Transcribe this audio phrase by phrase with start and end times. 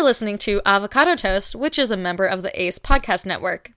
[0.00, 3.70] You're listening to Avocado Toast, which is a member of the ACE Podcast Network.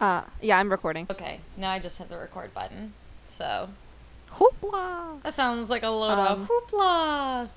[0.00, 1.06] Uh, yeah, I'm recording.
[1.10, 2.94] Okay, now I just hit the record button.
[3.26, 3.68] So,
[4.32, 5.22] Hoopla!
[5.22, 7.48] that sounds like a load Um, of hoopla.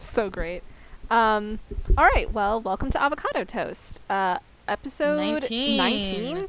[0.00, 0.64] So great.
[1.10, 1.58] Um,
[1.96, 4.00] all right, well, welcome to Avocado Toast.
[4.08, 5.76] Uh, episode 19.
[5.76, 6.48] 19?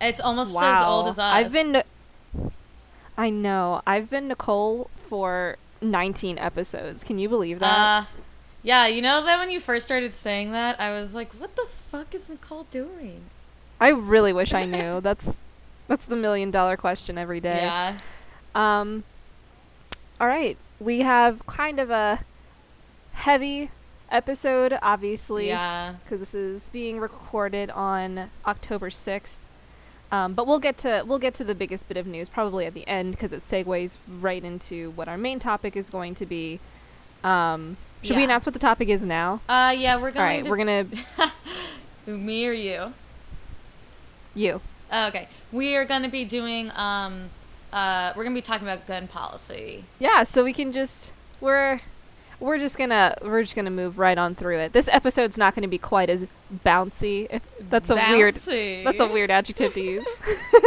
[0.00, 0.80] It's almost wow.
[0.80, 1.34] as old as us.
[1.34, 1.82] I've been.
[3.16, 3.82] I know.
[3.86, 7.02] I've been Nicole for 19 episodes.
[7.02, 7.66] Can you believe that?
[7.66, 8.04] Uh,
[8.62, 11.66] yeah, you know that when you first started saying that, I was like, what the
[11.66, 13.22] fuck is Nicole doing?
[13.80, 15.00] I really wish I knew.
[15.00, 15.38] that's
[15.88, 17.62] that's the million dollar question every day.
[17.62, 17.98] Yeah.
[18.54, 19.04] Um.
[20.20, 22.20] All right, we have kind of a
[23.12, 23.70] heavy
[24.10, 25.48] episode, obviously.
[25.48, 25.96] Yeah.
[26.04, 29.38] because this is being recorded on October sixth.
[30.12, 32.74] Um, but we'll get to we'll get to the biggest bit of news probably at
[32.74, 36.60] the end because it segues right into what our main topic is going to be.
[37.24, 39.40] Um, should we announce what the topic is now?
[39.48, 40.50] Uh, yeah, we're going right, to...
[40.50, 40.86] we're gonna
[42.06, 42.92] Me or you?
[44.34, 44.60] you.
[44.92, 45.28] Oh, okay.
[45.50, 47.30] We are going to be doing, um,
[47.72, 49.84] uh, we're going to be talking about gun policy.
[49.98, 51.80] Yeah, so we can just we're
[52.40, 54.72] we're just gonna we're just gonna move right on through it.
[54.72, 56.26] This episode's not gonna be quite as
[56.64, 57.40] bouncy.
[57.60, 60.06] That's a weird that's a weird adjective to use.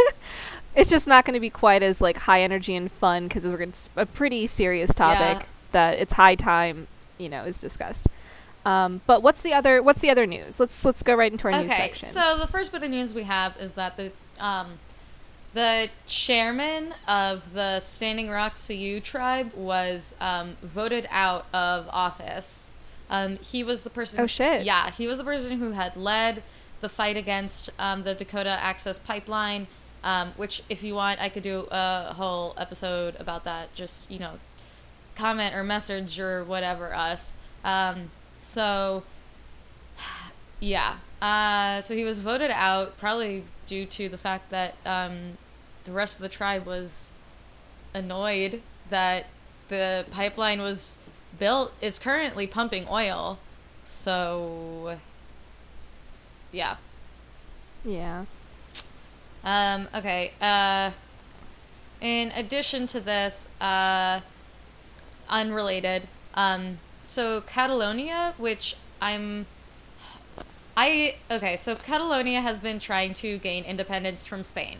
[0.74, 3.70] it's just not gonna be quite as like high energy and fun because we're gonna
[3.70, 6.86] s- a pretty serious topic that it's high time
[7.18, 8.06] you know is discussed.
[8.64, 10.60] Um, but what's the other what's the other news?
[10.60, 12.08] Let's let's go right into our news Okay, section.
[12.10, 14.78] so the first bit of news we have is that the, um,
[15.52, 22.72] the chairman of the Standing Rock Sioux tribe was um, voted out of office.
[23.08, 24.20] Um, he was the person.
[24.20, 24.64] Oh, shit.
[24.64, 26.42] Yeah, he was the person who had led
[26.80, 29.66] the fight against um, the Dakota Access Pipeline.
[30.02, 33.74] Um, which, if you want, I could do a whole episode about that.
[33.74, 34.38] Just you know,
[35.14, 37.36] comment or message or whatever us.
[37.64, 39.02] Um, so
[40.60, 40.96] yeah.
[41.20, 45.38] Uh, so he was voted out probably due to the fact that um,
[45.84, 47.14] the rest of the tribe was
[47.94, 48.60] annoyed
[48.90, 49.26] that
[49.68, 50.98] the pipeline was
[51.38, 51.72] built.
[51.80, 53.38] It's currently pumping oil.
[53.84, 54.98] So
[56.50, 56.76] yeah.
[57.84, 58.24] yeah.
[59.44, 60.32] Um, okay.
[60.40, 60.90] Uh,
[62.00, 64.20] in addition to this, uh,
[65.28, 66.08] unrelated.
[66.34, 69.46] Um, so Catalonia, which I'm,
[70.80, 71.58] I okay.
[71.58, 74.78] So Catalonia has been trying to gain independence from Spain.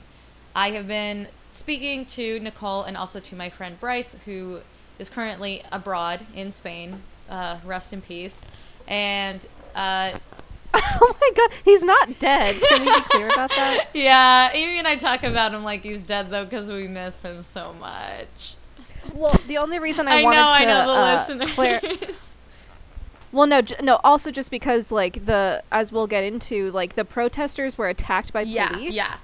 [0.57, 4.61] I have been speaking to Nicole and also to my friend Bryce, who
[4.99, 7.03] is currently abroad in Spain.
[7.29, 8.47] Uh, rest in peace.
[8.89, 10.13] And uh,
[10.75, 12.59] oh my god, he's not dead.
[12.63, 13.89] Can we be clear about that?
[13.93, 17.43] Yeah, Amy and I talk about him like he's dead though because we miss him
[17.43, 18.55] so much.
[19.13, 21.51] Well, the only reason I, I, wanted know, to I know the uh, listeners.
[21.53, 22.37] clar-
[23.33, 24.01] Well, no, j- no.
[24.03, 28.43] Also, just because like the as we'll get into like the protesters were attacked by
[28.43, 28.95] yeah, police.
[28.95, 29.17] yeah.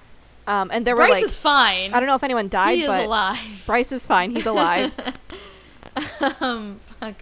[0.46, 1.92] Um, and there Bryce were like is fine.
[1.92, 3.62] I don't know if anyone died, he is but alive.
[3.66, 4.30] Bryce is fine.
[4.30, 4.92] He's alive.
[6.40, 7.16] um, fuck.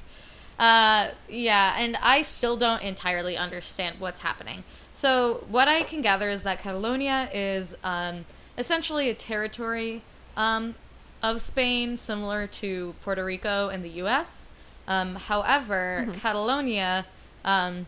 [0.59, 4.63] Uh, yeah, and I still don't entirely understand what's happening.
[4.93, 10.03] So what I can gather is that Catalonia is um, essentially a territory
[10.37, 10.75] um,
[11.23, 14.49] of Spain, similar to Puerto Rico and the U.S.
[14.87, 17.07] Um, however, Catalonia
[17.45, 17.87] um,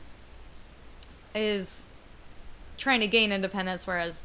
[1.34, 1.84] is
[2.78, 4.22] trying to gain independence, whereas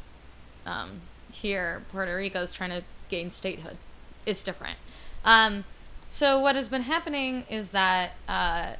[0.65, 3.77] um, here Puerto Rico is trying to gain statehood.
[4.25, 4.77] It's different.
[5.25, 5.65] Um,
[6.09, 8.73] so what has been happening is that uh,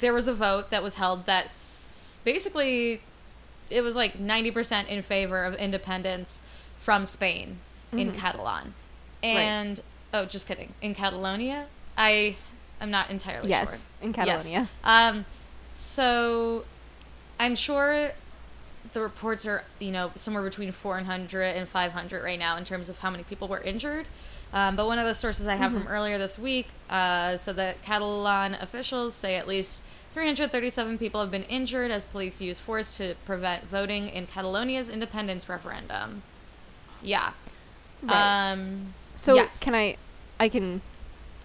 [0.00, 3.00] there was a vote that was held that s- basically
[3.70, 6.42] it was like 90% in favor of independence
[6.78, 7.58] from Spain
[7.92, 8.74] in Catalan.
[9.22, 9.80] And
[10.12, 10.74] oh, just kidding.
[10.82, 11.66] In Catalonia?
[11.96, 12.36] I
[12.80, 13.68] I'm not entirely yes,
[14.00, 14.08] sure.
[14.08, 14.42] in Yes.
[14.44, 14.68] Catalonia.
[14.82, 15.24] Um,
[15.72, 16.64] so
[17.38, 18.10] I'm sure
[18.92, 22.98] the reports are, you know, somewhere between 400 and 500 right now in terms of
[22.98, 24.06] how many people were injured.
[24.52, 27.82] Um, but one of the sources I have from earlier this week uh, said that
[27.82, 29.82] Catalan officials say at least
[30.12, 35.48] 337 people have been injured as police use force to prevent voting in Catalonia's independence
[35.48, 36.22] referendum.
[37.02, 37.32] Yeah.
[38.00, 38.52] Right.
[38.52, 39.58] Um, So yes.
[39.58, 39.96] can I?
[40.38, 40.82] I can.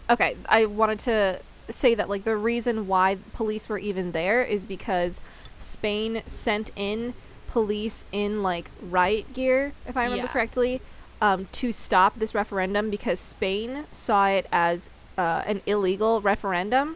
[0.10, 1.40] Okay, I wanted to
[1.70, 5.22] say that like the reason why police were even there is because
[5.60, 7.14] Spain sent in
[7.48, 10.32] police in like riot gear, if I remember Yeah.
[10.32, 10.82] correctly,
[11.22, 16.96] um, to stop this referendum because Spain saw it as uh, an illegal referendum,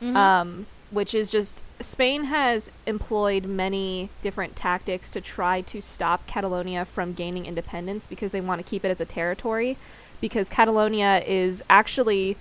[0.00, 0.14] mhm.
[0.14, 6.84] um, which is just Spain has employed many different tactics to try to stop Catalonia
[6.84, 9.76] from gaining independence because they want to keep it as a territory.
[10.20, 12.36] Because Catalonia is actually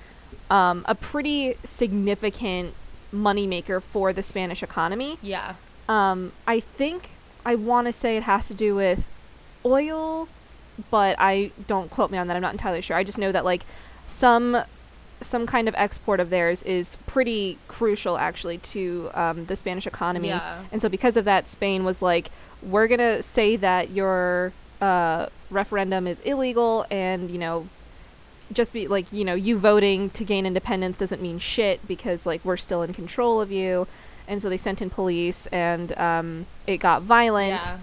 [0.52, 2.74] um, a pretty significant
[3.14, 5.18] moneymaker for the Spanish economy.
[5.22, 5.56] Yeah.
[5.90, 7.12] Um, I think
[7.46, 9.08] I want to say it has to do with
[9.66, 10.28] oil,
[10.92, 12.36] but I don't quote me on that.
[12.36, 12.98] I'm not entirely sure.
[12.98, 13.66] I just know that like
[14.06, 14.64] some
[15.22, 20.30] some kind of export of theirs is pretty crucial actually to um, the Spanish economy.
[20.30, 20.64] Yeah.
[20.72, 22.32] And so because of that, Spain was like,
[22.62, 24.52] we're gonna say that your
[24.82, 27.68] uh, referendum is illegal, and you know,
[28.54, 32.44] just be like, you know, you voting to gain independence doesn't mean shit because like
[32.44, 33.88] we're still in control of you.
[34.28, 37.62] And so they sent in police, and um, it got violent.
[37.62, 37.78] Yeah.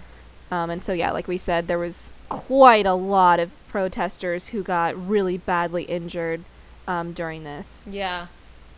[0.51, 4.63] Um, and so, yeah, like we said, there was quite a lot of protesters who
[4.63, 6.45] got really badly injured
[6.87, 7.85] um, during this.
[7.91, 8.29] Yeah.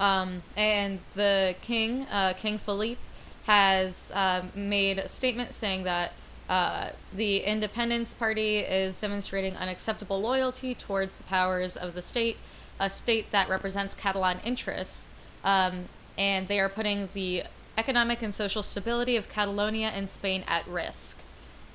[0.01, 3.01] Um, and the king, uh, King Philippe,
[3.45, 6.13] has uh, made a statement saying that
[6.51, 12.37] uh, the Independence Party is demonstrating unacceptable loyalty towards the powers of the state,
[12.81, 15.07] a state that represents Catalan interests,
[15.45, 15.85] um,
[16.19, 17.45] and they are putting the
[17.79, 21.19] economic and social stability of Catalonia and Spain at risk,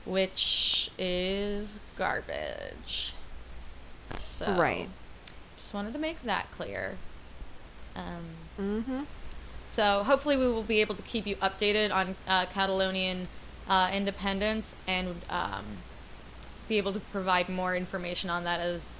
[0.03, 3.13] which is garbage.
[4.19, 4.89] So, Right.
[5.57, 6.97] Just wanted to make that clear.
[7.95, 8.25] Um,
[8.59, 9.03] Mm-hmm.
[9.69, 13.27] so hopefully we will be able to keep you updated on uh, Catalonian
[13.67, 15.65] uh, independence and um,
[16.67, 18.93] be able to provide more information on that as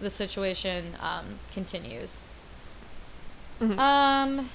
[0.00, 2.24] the situation um, continues.
[3.60, 3.78] Mhm.
[3.78, 4.50] Um,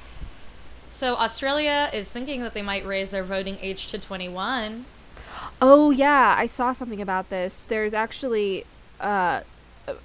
[0.90, 4.86] so Australia is thinking that they might raise their voting age to 21.
[5.62, 7.66] Oh yeah, I saw something about this.
[7.68, 8.66] There's actually,
[9.00, 9.42] uh,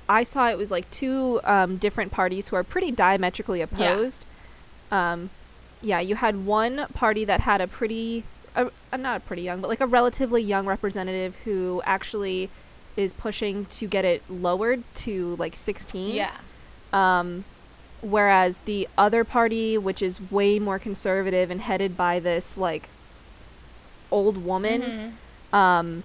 [0.08, 4.25] I saw it was like two um, different parties who are pretty diametrically opposed.
[4.90, 5.12] Yeah.
[5.12, 5.31] Um,
[5.81, 8.25] yeah, you had one party that had a pretty,
[8.58, 12.50] uh, uh, not pretty young, but like a relatively young representative who actually
[12.96, 16.14] is pushing to get it lowered to like 16.
[16.14, 16.32] Yeah.
[16.93, 17.44] Um,
[18.02, 22.88] whereas the other party, which is way more conservative and headed by this like
[24.10, 25.14] old woman,
[25.52, 25.56] Mhm.
[25.56, 26.05] um,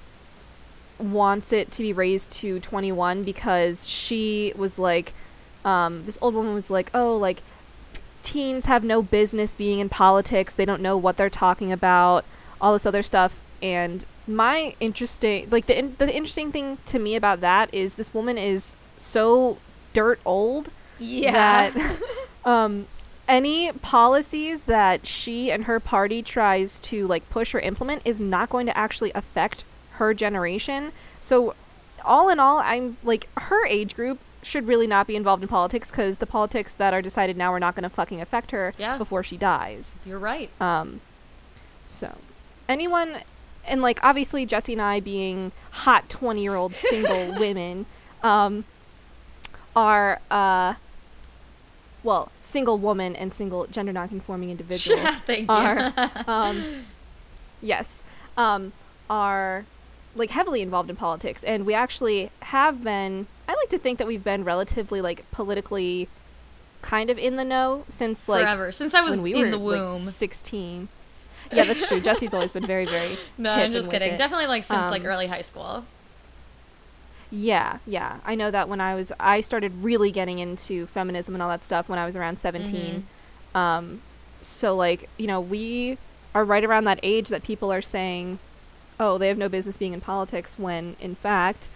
[0.99, 5.13] wants it to be raised to 21 because she was like,
[5.65, 7.41] um, this old woman was like, oh, like
[8.21, 10.53] teens have no business being in politics.
[10.53, 12.23] They don't know what they're talking about.
[12.63, 13.41] All this other stuff.
[13.61, 18.13] And my interesting, like the in- the interesting thing to me about that is this
[18.13, 19.57] woman is so
[19.93, 21.69] dirt old Yeah.
[21.69, 21.99] that
[22.45, 22.87] um,
[23.27, 28.49] any policies that she and her party tries to like push or implement is not
[28.49, 29.63] going to actually affect
[29.93, 30.91] her generation.
[31.21, 31.53] So,
[32.03, 35.89] all in all, I'm like her age group should really not be involved in politics
[35.89, 38.97] because the politics that are decided now are not going to fucking affect her Yeah.
[38.97, 39.95] before she dies.
[40.05, 40.49] You're right.
[40.61, 40.99] Um,
[41.87, 42.17] so
[42.67, 43.17] anyone,
[43.65, 47.85] and like obviously Jesse and I being hot twenty year old single women,
[48.21, 48.65] um,
[49.75, 50.75] are uh,
[52.03, 55.55] well, single woman and single gender nonconforming individual Thank you.
[55.55, 55.93] are
[56.27, 56.83] um,
[57.61, 58.03] yes,
[58.37, 58.73] um,
[59.09, 59.65] are
[60.15, 63.27] like heavily involved in politics, and we actually have been.
[63.47, 66.07] I like to think that we've been relatively like politically
[66.81, 68.71] kind of in the know since like Forever.
[68.71, 70.01] Since I was we in were the like, womb.
[70.03, 70.87] 16.
[71.55, 71.99] Yeah, that's true.
[72.01, 73.17] Jesse's always been very, very.
[73.37, 74.13] no, I'm just kidding.
[74.13, 74.17] it.
[74.17, 75.85] Definitely like since like Um, early high school.
[77.31, 78.17] Yeah, yeah.
[78.25, 81.63] I know that when I was, I started really getting into feminism and all that
[81.63, 83.07] stuff when I was around 17.
[83.55, 84.01] Um,
[84.41, 85.97] so like, you know, we
[86.35, 88.37] are right around that age that people are saying,
[88.99, 91.69] oh, they have no business being in politics when in fact,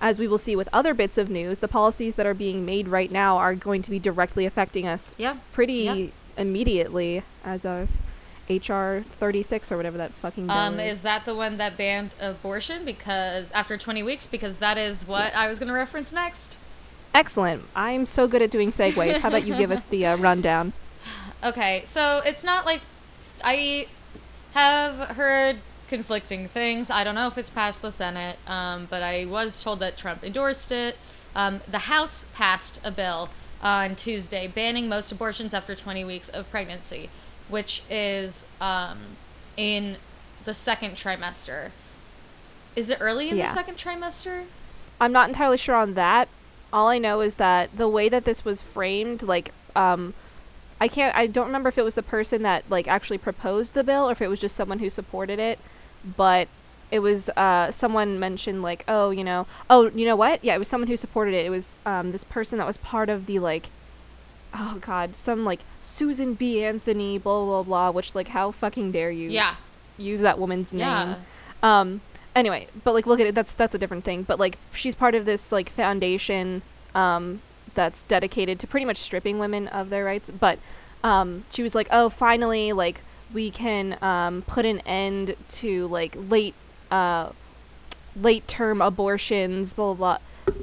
[0.00, 2.88] as we will see with other bits of news, the policies that are being made
[2.88, 5.36] right now are going to be directly affecting us Yeah.
[5.52, 6.06] pretty Yeah.
[6.38, 8.00] immediately as us
[8.50, 10.98] HR 36 or whatever that fucking Um, is.
[10.98, 14.26] is that the one that banned abortion because after 20 weeks?
[14.26, 16.56] Because that is what I was going to reference next.
[17.14, 17.64] Excellent.
[17.76, 19.18] I'm so good at doing segues.
[19.18, 20.72] How about you give us the uh, rundown?
[21.44, 22.80] Okay, so it's not like
[23.42, 23.88] I
[24.52, 25.56] have heard
[25.88, 26.88] conflicting things.
[26.88, 30.22] I don't know if it's passed the Senate, um, but I was told that Trump
[30.22, 30.96] endorsed it.
[31.34, 33.28] Um, the House passed a bill
[33.60, 37.10] on Tuesday banning most abortions after 20 weeks of pregnancy,
[37.52, 38.98] which is um,
[39.56, 39.96] in
[40.44, 41.70] the second trimester.
[42.74, 43.46] Is it early in Yeah.
[43.48, 44.44] the second trimester?
[45.00, 46.28] I'm not entirely sure on that.
[46.72, 50.14] All I know is that the way that this was framed, like, um,
[50.80, 53.84] I can't, I don't remember if it was the person that, like, actually proposed the
[53.84, 55.58] bill or if it was just someone who supported it,
[56.16, 56.48] but
[56.90, 60.42] it was, uh, someone mentioned, like, oh, you know, oh, you know what?
[60.42, 61.44] Yeah, it was someone who supported it.
[61.44, 63.68] It was, um, this person that was part of the, like,
[64.54, 66.64] oh god, some like Susan B.
[66.64, 67.90] Anthony, blah blah blah.
[67.90, 69.30] Which like, how fucking dare you?
[69.30, 69.56] Yeah.
[69.98, 70.80] Use that woman's name.
[70.80, 71.16] Yeah.
[71.62, 72.00] Um.
[72.34, 73.34] Anyway, but like, look at it.
[73.34, 74.22] That's that's a different thing.
[74.22, 76.62] But like, she's part of this like foundation.
[76.94, 77.40] Um.
[77.74, 80.30] That's dedicated to pretty much stripping women of their rights.
[80.30, 80.58] But,
[81.02, 83.00] um, she was like, oh, finally, like
[83.32, 86.54] we can um put an end to like late
[86.90, 87.30] uh
[88.14, 89.72] late term abortions.
[89.72, 90.18] Blah blah.
[90.44, 90.54] blah.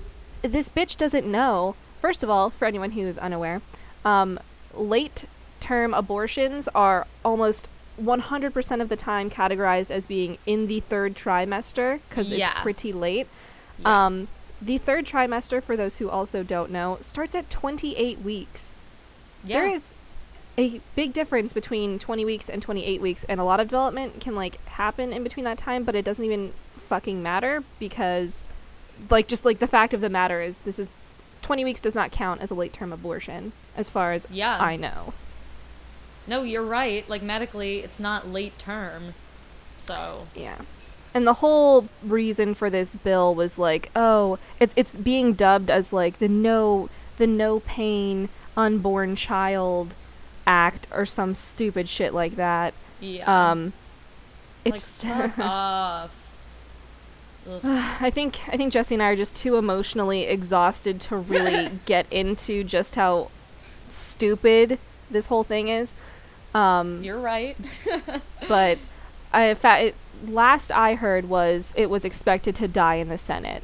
[0.43, 1.75] This bitch doesn't know.
[2.00, 3.63] First of all, for anyone who is unaware,
[4.05, 4.39] um,
[4.73, 5.25] late
[5.59, 7.67] term abortions are almost
[8.01, 12.51] 100% of the time categorized as being in the third trimester because Yeah.
[12.51, 13.27] it's pretty late.
[13.79, 14.05] Yeah.
[14.05, 14.27] Um,
[14.61, 18.75] the third trimester, for those who also don't know, starts at 28 weeks.
[19.43, 19.75] There Yeah.
[19.75, 19.95] is
[20.57, 24.35] a big difference between 20 weeks and 28 weeks, and a lot of development can
[24.35, 26.53] like happen in between that time, but it doesn't even
[26.89, 28.43] fucking matter because,
[29.09, 30.91] like, just like the fact of the matter is, this is
[31.41, 34.58] 20 weeks does not count as a late term abortion, as far as Yeah.
[34.60, 35.13] I know.
[36.27, 37.08] No, you're right.
[37.10, 39.13] Like medically, it's not late term.
[39.77, 40.58] So Yeah.
[41.13, 45.91] And the whole reason for this bill was like, oh, it's it's being dubbed as
[45.91, 49.93] like the no the no pain unborn child
[50.46, 52.74] act or some stupid shit like that.
[53.00, 53.50] yeah.
[53.51, 53.74] Um
[54.65, 56.12] like it's fuck off.
[57.63, 62.11] I think I think Jesse and I are just too emotionally exhausted to really get
[62.11, 63.29] into just how
[63.89, 64.79] stupid
[65.09, 65.93] this whole thing is.
[66.53, 67.57] Um, You're right.
[68.47, 68.77] but
[69.31, 69.95] I, fact, it,
[70.27, 73.63] last I heard was it was expected to die in the Senate.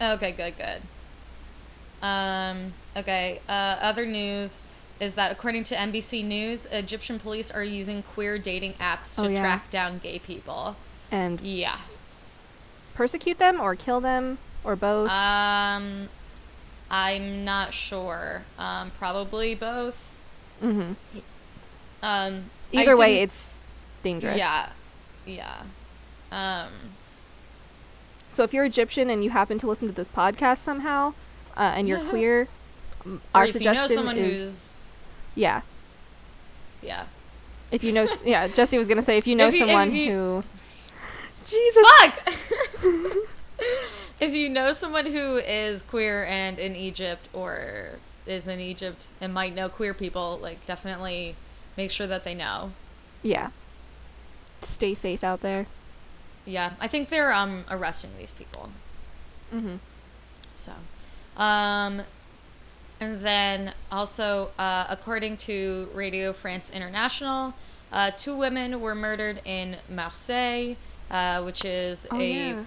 [0.00, 0.82] Okay, good, good.
[2.02, 4.62] Um, okay, uh, other news
[5.00, 9.28] is that according to NBC News, Egyptian police are using queer dating apps to Oh,
[9.28, 9.40] yeah.
[9.40, 10.76] track down gay people.
[11.10, 11.78] And Yeah.
[12.94, 15.10] Persecute them or kill them or both.
[15.10, 16.08] Um,
[16.90, 18.42] I'm not sure.
[18.58, 19.96] Um, probably both.
[20.60, 20.94] hmm Um,
[22.02, 23.56] I Either way, it's
[24.02, 24.38] dangerous.
[24.38, 24.70] Yeah.
[25.26, 25.62] Yeah.
[26.30, 26.68] Um,
[28.30, 31.14] So if you're Egyptian and you happen to listen to this podcast somehow,
[31.56, 32.48] uh, and you're queer,
[33.34, 34.78] our if you know suggestion someone is who's,
[35.34, 35.60] yeah.
[36.82, 37.04] yeah.
[37.70, 40.10] If you know, yeah, Jesse was gonna say if you know If you- someone you-
[40.12, 40.44] who,
[41.44, 42.28] Jesus, Fuck!
[44.20, 49.32] if you know someone who is queer and in Egypt or is in Egypt and
[49.34, 51.34] might know queer people, like definitely
[51.76, 52.72] make sure that they know.
[53.22, 53.50] yeah,
[54.60, 55.66] stay safe out there.
[56.44, 58.70] Yeah, I think they're um arresting these people.
[59.54, 59.76] Mm-hmm.
[60.54, 60.72] So,
[61.36, 62.02] um,
[63.00, 67.54] and then also, uh, according to Radio France International,
[67.92, 70.76] uh, two women were murdered in Marseille,
[71.12, 72.62] uh, which is Oh a yeah.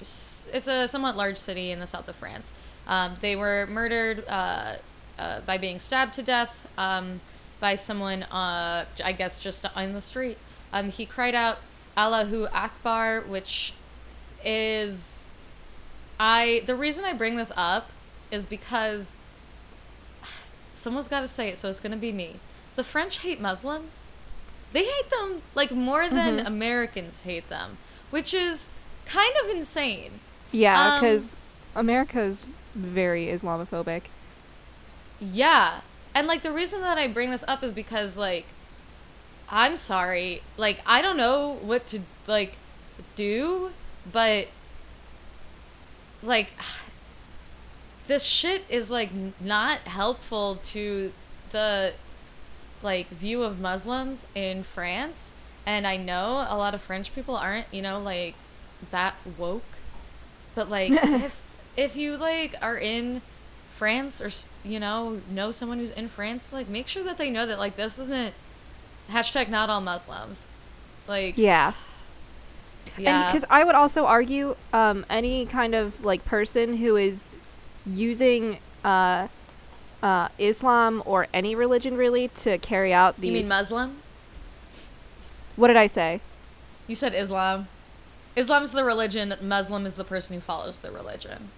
[0.00, 2.54] it's a somewhat large city in the south of France.
[2.86, 4.76] Um, they were murdered uh,
[5.18, 7.20] uh, by being stabbed to death um,
[7.60, 10.38] by someone, uh, I guess, just on the street.
[10.72, 11.58] Um, he cried out
[11.96, 13.74] Allahu Akbar, which
[14.44, 15.26] is
[16.18, 16.62] I.
[16.66, 17.90] The reason I bring this up
[18.30, 19.18] is because
[20.74, 22.36] someone's got to say it, so it's gonna be me.
[22.76, 24.06] The French hate Muslims.
[24.72, 26.46] They hate them like more than Mhm.
[26.46, 27.78] Americans hate them,
[28.10, 28.72] which is
[29.06, 30.20] kind of insane.
[30.52, 31.38] Yeah, Um, because
[31.74, 34.02] America's very Islamophobic.
[35.20, 35.80] Yeah.
[36.14, 38.46] And like the reason that I bring this up is because like
[39.48, 42.54] I'm sorry, like I don't know what to like
[43.16, 43.72] do,
[44.10, 44.46] but
[46.22, 46.52] like
[48.06, 51.12] this shit is like n- not helpful to
[51.52, 51.92] the
[52.82, 55.32] like view of Muslims in France
[55.66, 58.34] and I know a lot of French people aren't, you know, like
[58.90, 59.62] that woke.
[60.54, 63.22] But like if if you like are in
[63.70, 64.30] France or
[64.68, 67.76] you know know someone who's in France, like make sure that they know that like
[67.76, 68.34] this isn't
[69.10, 70.48] hashtag not all Muslims.
[71.06, 71.72] Like Yeah.
[72.98, 77.30] yeah, because I would also argue um, any kind of like person who is
[77.86, 79.28] using uh,
[80.02, 83.28] uh, Islam or any religion really to carry out these.
[83.28, 83.96] you mean Muslim?
[85.56, 86.20] what did I say?
[86.86, 87.68] You said Islam.
[88.34, 89.34] Islam's the religion.
[89.42, 91.50] Muslim is the person who follows the religion.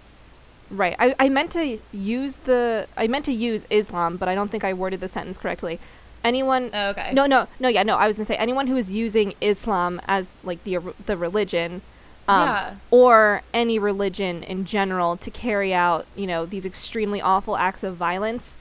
[0.69, 0.95] Right.
[0.99, 4.63] I, I meant to use the I meant to use Islam, but I don't think
[4.63, 5.79] I worded the sentence correctly.
[6.23, 7.13] Anyone Oh, okay.
[7.13, 7.67] No, no, no.
[7.69, 7.97] Yeah, no.
[7.97, 11.81] I was gonna say anyone who is using Islam as like the the religion,
[12.27, 12.75] um, Yeah.
[12.91, 17.95] or any religion in general to carry out you know these extremely awful acts of
[17.95, 18.57] violence,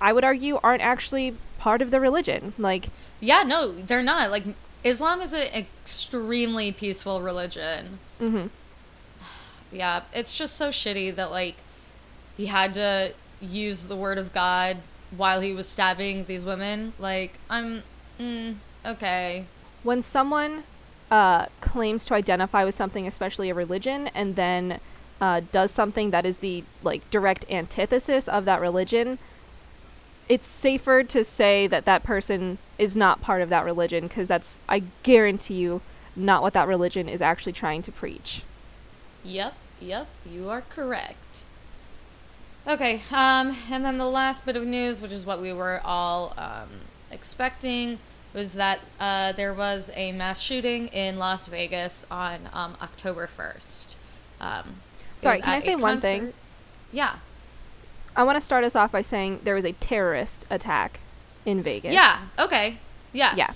[0.00, 2.52] I would argue aren't actually part of the religion.
[2.58, 2.88] Like,
[3.20, 4.30] Yeah, no, they're not.
[4.30, 4.44] Like
[4.84, 7.98] Islam is an extremely peaceful religion.
[8.18, 8.46] hmm
[9.72, 11.56] Yeah, it's just so shitty that like
[12.36, 14.78] he had to use the word of God
[15.16, 16.92] while he was stabbing these women.
[16.98, 17.82] Like, I'm,
[18.20, 19.46] mm, okay.
[19.82, 20.64] When someone
[21.10, 24.80] uh, claims to identify with something, especially a religion, and then
[25.20, 29.18] uh, does something that is the like direct antithesis of that religion,
[30.28, 34.58] it's safer to say that that person is not part of that religion because that's,
[34.68, 35.80] I guarantee you,
[36.16, 38.42] not what that religion is actually trying to preach.
[39.24, 41.42] Yep, yep, you are correct.
[42.66, 46.34] Okay, um, and then the last bit of news, which is what we were all
[46.36, 46.68] um,
[47.12, 47.98] expecting,
[48.36, 53.94] was that uh, there was a mass shooting in Las Vegas on um, October 1st.
[54.42, 54.76] Um,
[55.16, 56.34] Sorry, can I say one thing?
[56.92, 57.16] Yeah.
[58.14, 61.00] I want to start us off by saying there was a terrorist attack
[61.46, 61.94] in Vegas.
[61.94, 62.76] Yeah, okay.
[63.14, 63.38] Yes.
[63.38, 63.46] Yeah.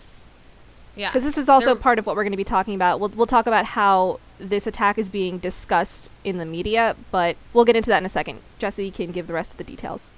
[0.97, 1.11] Yeah.
[1.11, 3.01] Because this is also There- part of what we're going to be talking about.
[3.01, 7.67] We'll, we'll talk about how this attack is being discussed in the media, but we'll
[7.67, 8.41] get into that in a second.
[8.59, 10.11] Jesse can give the rest of the details.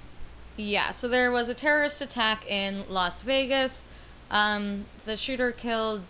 [0.55, 3.85] Yeah, so there was a terrorist attack in Las Vegas.
[4.33, 6.01] Um, the shooter killed,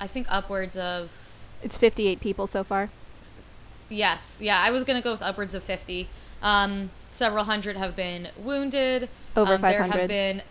[0.00, 1.10] I think, upwards of.
[1.62, 2.88] It's 58 people so far.
[3.90, 6.08] Yes, yeah, I was going to go with upwards of 50.
[6.42, 9.08] Um, several hundred have been wounded.
[9.36, 10.42] Over um, There have been.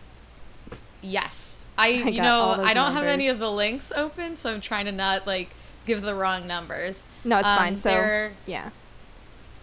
[1.01, 1.65] Yes.
[1.77, 4.85] I, I you know, I don't have any of the links open, so I'm trying
[4.85, 5.49] to not, like,
[5.87, 7.03] give the wrong numbers.
[7.23, 7.75] No, it's Um, fine.
[7.77, 8.69] So, there- yeah.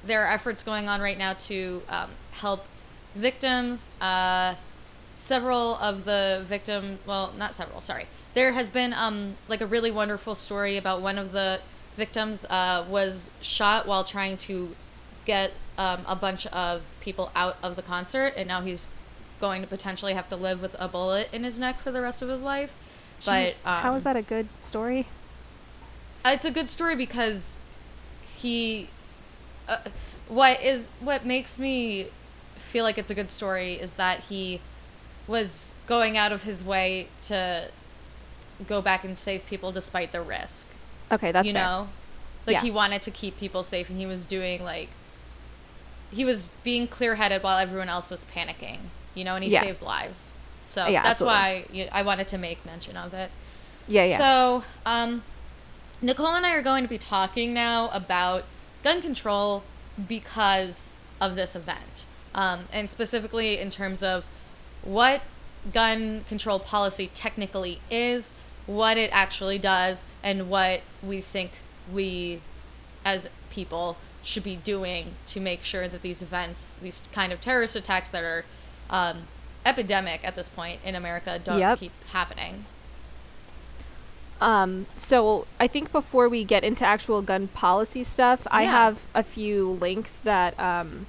[0.04, 2.64] there are efforts going on right now to um, help
[3.14, 3.90] victims.
[4.00, 4.54] Uh,
[5.26, 8.06] several of the victim, well, not several, sorry.
[8.34, 11.60] There has been um, like a really wonderful story about one of the
[11.96, 14.74] victims uh, was shot while trying to
[15.24, 18.86] get um, a bunch of people out of the concert, and now he's
[19.40, 22.22] going to potentially have to live with a bullet in his neck for the rest
[22.22, 22.74] of his life.
[23.24, 25.06] But Jeez, how um, is that a good story?
[26.24, 27.58] uh, it's a good story because
[28.26, 28.88] he
[29.68, 29.78] uh,
[30.28, 32.08] what is what makes me
[32.56, 34.60] feel like it's a good story is that he
[35.26, 37.68] was going out of his way to
[38.66, 40.68] go back and save people despite the risk
[41.12, 41.62] Okay, that's you fair.
[41.62, 41.88] know
[42.46, 42.60] like Yeah.
[42.62, 44.88] he wanted to keep people safe and he was doing like
[46.12, 48.78] he was being clear-headed while everyone else was panicking
[49.14, 49.60] you know and he Yeah.
[49.62, 50.32] saved lives
[50.64, 51.84] so Yeah, that's absolutely.
[51.84, 53.30] why i wanted to make mention of it
[53.88, 54.18] Yeah, yeah.
[54.18, 55.22] so, um,
[56.02, 58.44] Nicole and I are going to be talking now about
[58.82, 59.62] gun control
[60.08, 64.26] because of this event, um, and specifically in terms of
[64.86, 65.22] what
[65.72, 68.32] gun control policy technically is,
[68.66, 71.52] what it actually does, and what we think
[71.92, 72.40] we,
[73.04, 77.76] as people, should be doing to make sure that these events, these kind of terrorist
[77.76, 78.44] attacks that are
[78.90, 79.22] um,
[79.64, 81.78] epidemic at this point in America, don't Yep.
[81.78, 82.64] keep happening.
[84.40, 89.22] Um, so I think before we get into actual gun policy stuff, I have a
[89.22, 91.06] few links that um,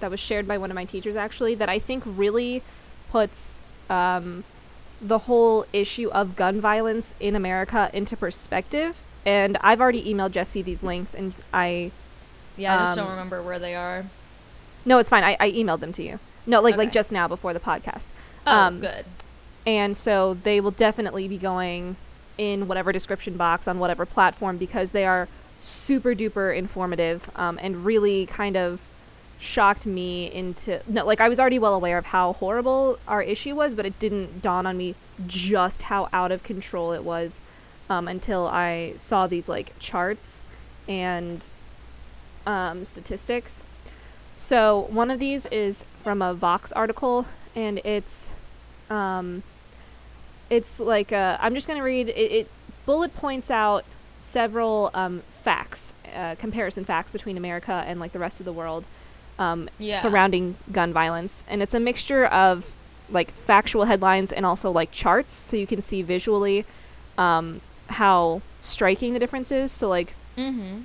[0.00, 2.62] that was shared by one of my teachers actually that I think really
[3.10, 3.58] puts
[3.90, 4.44] um,
[5.00, 9.00] the whole issue of gun violence in America into perspective.
[9.24, 11.90] And I've already emailed Jesse these links, and I
[12.56, 14.04] Yeah, I just don't Um, remember where they are.
[14.84, 15.22] no, it's fine.
[15.24, 16.18] I, I emailed them to you.
[16.46, 18.10] No, like like just now before the podcast.
[18.46, 19.04] Oh, um, good.
[19.66, 21.96] and so they will definitely be going
[22.38, 25.28] in whatever description box on whatever platform because they are
[25.60, 28.80] super duper informative um, and really kind of
[29.38, 33.54] shocked me into no like i was already well aware of how horrible our issue
[33.54, 34.94] was but it didn't dawn on me
[35.26, 37.40] just how out of control it was
[37.88, 40.42] um, until i saw these like charts
[40.88, 41.44] and
[42.46, 43.64] um, statistics
[44.36, 48.30] so one of these is from a vox article and it's
[48.90, 49.42] um,
[50.50, 52.50] it's like uh, I'm just to read it, it.
[52.86, 53.84] Bullet points out
[54.16, 58.84] several um, facts, uh, comparison facts between America and like the rest of the world
[59.38, 60.00] um, Yeah.
[60.00, 62.66] surrounding gun violence, and it's a mixture of
[63.10, 66.64] like factual headlines and also like charts, so you can see visually
[67.16, 69.70] um, how striking the difference is.
[69.72, 70.82] So like Mm-hmm.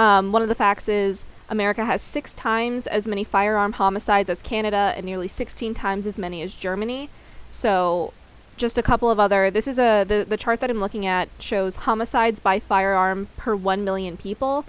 [0.00, 4.40] um, one of the facts is America has six times as many firearm homicides as
[4.40, 7.10] Canada and nearly 16 times as many as Germany.
[7.50, 8.12] So,
[8.56, 9.50] just a couple of other.
[9.50, 13.54] This is a the, the chart that I'm looking at shows homicides by firearm per
[13.56, 14.64] 1 million people.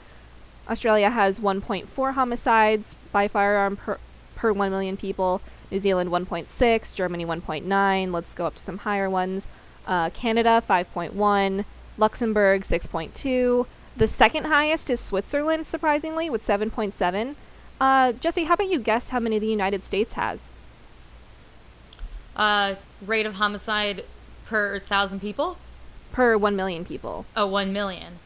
[0.70, 4.00] Australia has 1.4 homicides by firearm per
[4.36, 5.42] per 1 million people.
[5.72, 8.14] New Zealand 1.6, Germany 1.9.
[8.14, 9.48] Let's go up to some higher ones.
[9.88, 11.66] Uh, Canada 5.1,
[11.98, 13.66] Luxembourg 6.2.
[13.98, 17.36] The second highest is Switzerland, surprisingly, with 7.7.
[17.80, 20.52] Uh, Jesse, how about you guess how many the United States has?
[22.36, 22.76] Uh,
[23.06, 24.04] rate of homicide
[24.46, 25.58] per thousand people?
[26.12, 27.26] Per 1 million people.
[27.36, 28.20] Oh, one million.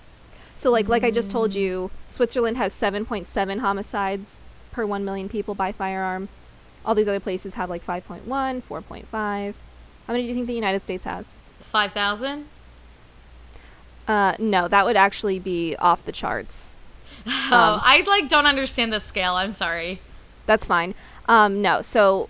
[0.59, 4.35] So, like, like I just told you, Switzerland has 7.7 homicides
[4.73, 6.27] per 1 million people by firearm.
[6.83, 9.05] All these other places have like 5.1, 4.5.
[9.13, 9.53] How
[10.09, 11.33] many do you think the United States has?
[11.61, 12.43] 5,000?
[14.05, 16.73] Uh, no, that would actually be off the charts.
[17.25, 19.35] Oh, um, I like don't understand the scale.
[19.35, 20.01] I'm sorry.
[20.45, 20.93] That's fine.
[21.27, 22.29] Um, no, so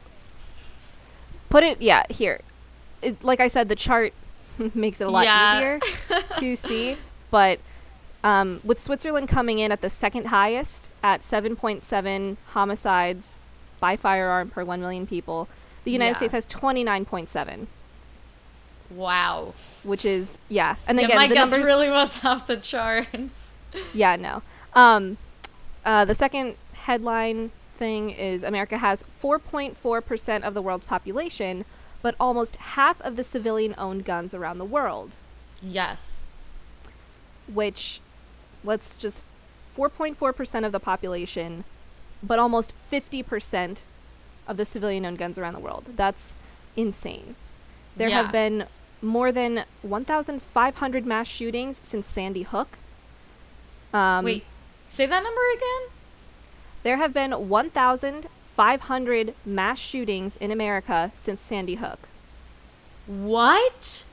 [1.50, 2.42] put it yeah here.
[3.02, 4.14] It, like I said, the chart
[4.74, 5.58] makes it a lot yeah.
[5.58, 5.80] easier
[6.40, 6.98] to see,
[7.32, 7.60] but
[8.24, 13.38] um, with Switzerland coming in at the second highest at 7.7 homicides
[13.80, 15.48] by firearm per 1 million people,
[15.84, 16.18] the United yeah.
[16.18, 17.68] States has 29.7.
[18.90, 19.54] Wow.
[19.84, 23.54] Which is yeah, and yeah, again, my the guess numbers, really was off the charts.
[23.94, 24.42] yeah, no.
[24.74, 25.18] Um,
[25.86, 31.66] uh, the second headline thing is America has 4.4 percent of the world's population,
[32.02, 35.16] but almost half of the civilian-owned guns around the world.
[35.62, 36.26] Yes.
[37.52, 38.02] Which,
[38.64, 39.26] let's just
[39.76, 41.64] 4.4 percent of the population,
[42.22, 43.84] but almost 50 percent
[44.48, 45.86] of the civilian-owned guns around the world.
[45.96, 46.34] That's
[46.76, 47.36] insane.
[47.96, 48.24] There yeah.
[48.24, 48.66] have been
[49.02, 52.78] more than 1,500 mass shootings since Sandy Hook.
[53.94, 54.44] Um, Wait,
[54.86, 55.90] say that number again?
[56.84, 62.08] There have been 1,500 mass shootings in America since Sandy Hook.
[63.06, 64.06] What?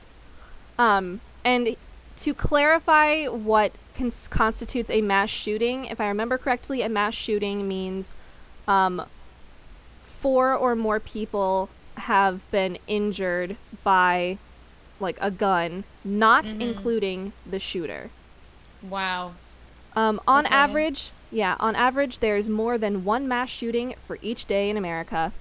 [0.77, 1.75] Um, and
[2.17, 7.67] to clarify what cons- constitutes a mass shooting, if I remember correctly, a mass shooting
[7.67, 8.13] means
[8.67, 9.05] um,
[10.19, 14.37] four or more people have been injured by
[14.99, 16.61] like a gun, not mm-hmm.
[16.61, 18.09] including the shooter.
[18.81, 19.33] Wow.
[19.95, 20.53] Um, on okay.
[20.53, 25.33] average, yeah, on average, there's more than one mass shooting for each day in America.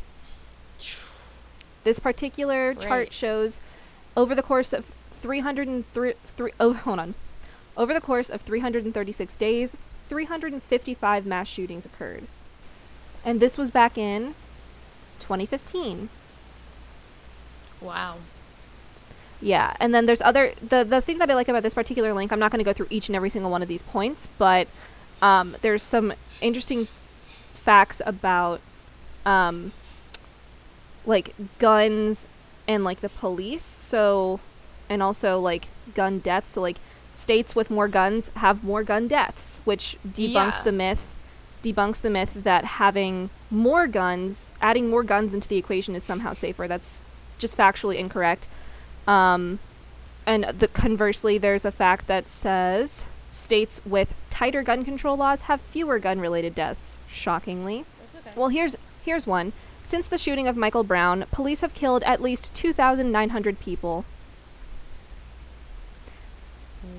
[1.84, 2.80] This particular right.
[2.80, 3.60] chart shows
[4.16, 4.90] over the course of
[5.22, 7.14] 303 three, oh, hold on.
[7.76, 9.76] Over the course of 336 days,
[10.08, 12.24] 355 mass shootings occurred.
[13.24, 14.34] And this was back in
[15.20, 16.08] 2015.
[17.80, 18.16] Wow.
[19.40, 22.32] Yeah, and then there's other the the thing that I like about this particular link.
[22.32, 24.66] I'm not going to go through each and every single one of these points, but
[25.20, 26.88] um, there's some interesting
[27.52, 28.60] facts about
[29.26, 29.72] um,
[31.04, 32.26] like guns
[32.66, 33.64] and like the police.
[33.64, 34.40] So,
[34.88, 36.50] and also like gun deaths.
[36.50, 36.78] So like
[37.16, 40.62] states with more guns have more gun deaths, which debunks yeah.
[40.64, 41.16] the myth
[41.62, 46.32] debunks the myth that having more guns, adding more guns into the equation is somehow
[46.32, 46.68] safer.
[46.68, 47.02] That's
[47.38, 48.46] just factually incorrect.
[49.06, 49.58] Um,
[50.26, 55.60] and the conversely, there's a fact that says states with tighter gun control laws have
[55.60, 56.98] fewer gun-related deaths.
[57.10, 57.84] Shockingly.
[58.16, 58.32] Okay.
[58.36, 59.52] Well, here's here's one.
[59.82, 64.04] Since the shooting of Michael Brown, police have killed at least 2,900 people.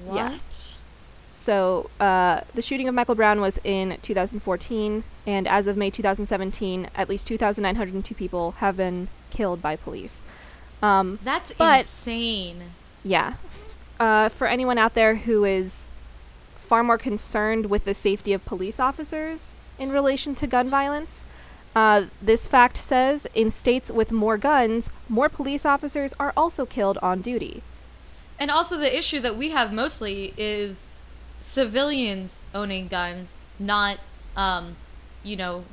[0.07, 0.15] What?
[0.15, 0.37] Yeah.
[1.29, 6.89] So, uh, the shooting of Michael Brown was in 2014, and as of May 2017,
[6.93, 10.23] at least 2,902 people have been killed by police.
[10.81, 12.63] Um, That's but, insane.
[13.03, 13.35] Yeah.
[13.99, 15.85] Uh, for anyone out there who is
[16.59, 21.23] far more concerned with the safety of police officers in relation to gun violence,
[21.75, 26.97] uh, this fact says in states with more guns, more police officers are also killed
[27.03, 27.63] on duty.
[28.39, 30.89] And also, the issue that we have mostly is
[31.39, 33.99] civilians owning guns, not,
[34.35, 34.75] um,
[35.23, 35.63] you know,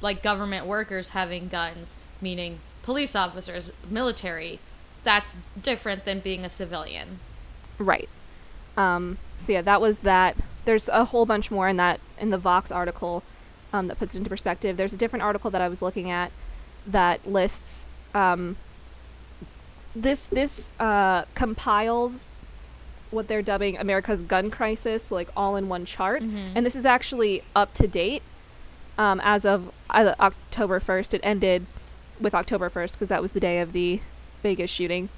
[0.00, 4.58] like government workers having guns, meaning police officers, military,
[5.04, 7.18] that's different than being a civilian.
[7.78, 8.08] Right.
[8.76, 10.36] Um, so yeah, that was that.
[10.64, 13.22] There's a whole bunch more in that in the Vox article
[13.72, 14.76] um, that puts it into perspective.
[14.76, 16.30] There's a different article that I was looking at
[16.86, 18.56] that lists um,
[19.94, 22.24] this this uh, compiles
[23.10, 26.56] what they're dubbing America's gun crisis, like all in one chart, mm-hmm.
[26.56, 28.22] and this is actually up to date
[28.98, 31.14] um, as of uh, October 1st.
[31.14, 31.66] It ended
[32.18, 34.00] with October 1st because that was the day of the
[34.42, 35.08] Vegas shooting.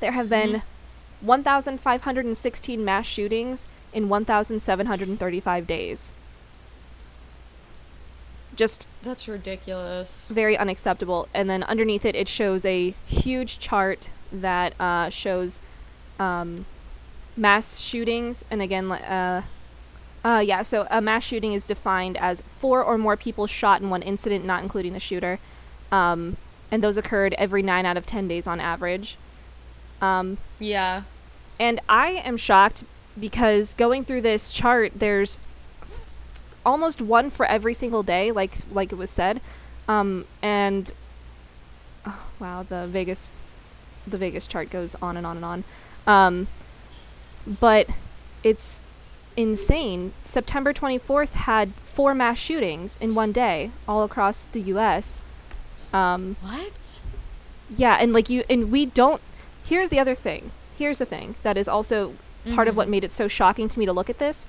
[0.00, 1.26] There have been mm-hmm.
[1.26, 6.12] 1,516 mass shootings in 1,735 days.
[8.56, 10.28] Just that's ridiculous.
[10.28, 11.28] Very unacceptable.
[11.34, 15.58] And then underneath it, it shows a huge chart that uh, shows
[16.18, 16.66] um,
[17.36, 18.44] mass shootings.
[18.50, 19.42] And again, uh,
[20.24, 23.90] uh, yeah, so a mass shooting is defined as four or more people shot in
[23.90, 25.38] one incident, not including the shooter.
[25.92, 26.36] Um,
[26.70, 29.16] and those occurred every nine out of ten days on average.
[30.00, 31.02] Um, yeah.
[31.58, 32.84] And I am shocked
[33.18, 35.38] because going through this chart, there's
[36.64, 39.40] almost one for every single day, like like it was said.
[39.88, 40.92] Um, and
[42.06, 43.28] oh, wow, the Vegas,
[44.06, 45.64] the Vegas chart goes on and on and on.
[46.06, 46.48] Um,
[47.60, 47.88] but
[48.42, 48.82] it's
[49.36, 50.12] insane.
[50.24, 55.24] September 24th had four mass shootings in one day all across the U.S
[55.92, 57.00] Um, What?
[57.76, 59.20] yeah, and like you, and we don't.
[59.64, 60.50] Here's the other thing.
[60.78, 62.14] Here's the thing that is also
[62.54, 62.76] part of Mhm.
[62.78, 64.46] what made it so shocking to me to look at this.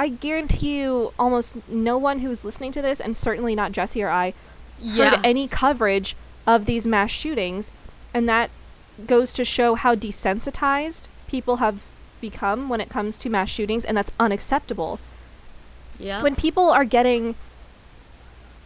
[0.00, 4.08] I guarantee you, almost no one who's listening to this, and certainly not Jesse or
[4.08, 4.32] I,
[4.80, 5.10] Yeah.
[5.10, 7.70] heard any coverage of these mass shootings,
[8.14, 8.48] and that
[9.06, 11.80] goes to show how desensitized people have
[12.18, 14.98] become when it comes to mass shootings, and that's unacceptable.
[15.98, 16.22] yeah.
[16.22, 17.34] When people are getting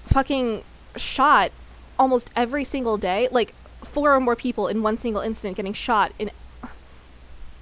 [0.07, 0.62] fucking
[0.97, 1.51] shot
[1.99, 6.12] almost every single day, like four or more people in one single incident getting shot,
[6.16, 6.31] in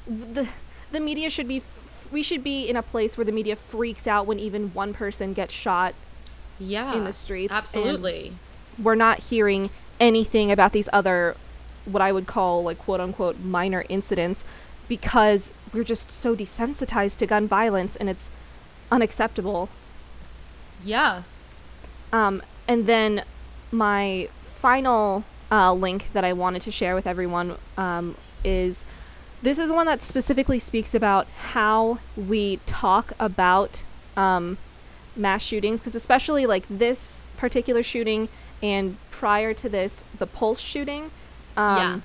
[0.07, 0.47] the
[0.91, 1.63] the media should be.
[2.12, 5.33] We should be in a place where the media freaks out when even one person
[5.33, 5.94] gets shot
[6.59, 6.94] yeah.
[6.94, 7.53] in the streets.
[7.53, 8.33] Absolutely.
[8.79, 11.37] we're not hearing anything about these other
[11.85, 14.44] what I would call like quote unquote minor incidents
[14.88, 18.31] because we're just so desensitized to gun violence and it's
[18.90, 19.68] unacceptable.
[20.85, 21.22] Yeah.
[22.12, 23.25] Um, and then
[23.70, 24.29] my
[24.61, 28.85] final uh, link that I wanted to share with everyone um, is
[29.43, 33.83] this is one that specifically speaks about how we talk about
[34.17, 34.57] um,
[35.17, 38.29] mass shootings, because especially like this particular shooting
[38.63, 41.11] and prior to this, the Pulse shooting.
[41.57, 42.03] Um,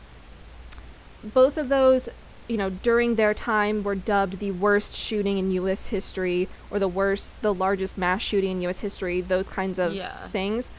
[1.24, 2.10] Both of those,
[2.48, 5.88] you know, during their time were dubbed the worst shooting in U.S.
[5.88, 8.80] history or the worst, the largest mass shooting in U.S.
[8.80, 10.28] history, those kinds of Yeah.
[10.30, 10.70] things.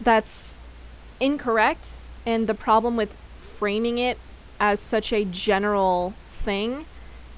[0.00, 0.56] That's
[1.20, 1.98] incorrect.
[2.24, 3.16] And the problem with
[3.58, 4.18] framing it
[4.60, 6.84] as such a general thing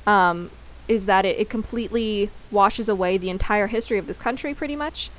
[0.06, 0.50] um,
[0.88, 5.10] is that it, it completely washes away the entire history of this country, pretty much.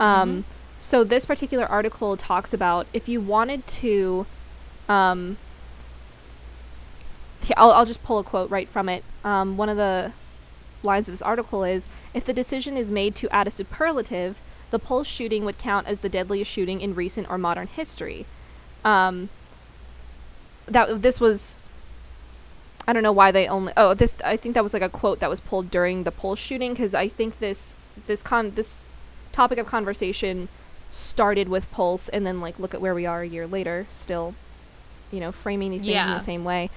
[0.00, 0.44] Um, Mhm.
[0.80, 4.26] So, this particular article talks about if you wanted to.
[4.88, 5.36] Um,
[7.56, 9.02] I'll, I'll just pull a quote right from it.
[9.24, 10.12] Um, one of the
[10.82, 14.38] lines of this article is If the decision is made to add a superlative,
[14.70, 18.26] the Pulse shooting would count as the deadliest shooting in recent or modern history.
[18.84, 19.28] Um,
[20.70, 21.62] that this was
[22.86, 25.20] I don't know why they only oh this I think that was like a quote
[25.20, 27.76] that was pulled during the Pulse shooting because I think this
[28.06, 28.84] this con this
[29.32, 30.48] topic of conversation
[30.90, 34.34] started with Pulse and then like look at where we are a year later still
[35.10, 36.70] you know framing these things in the same way.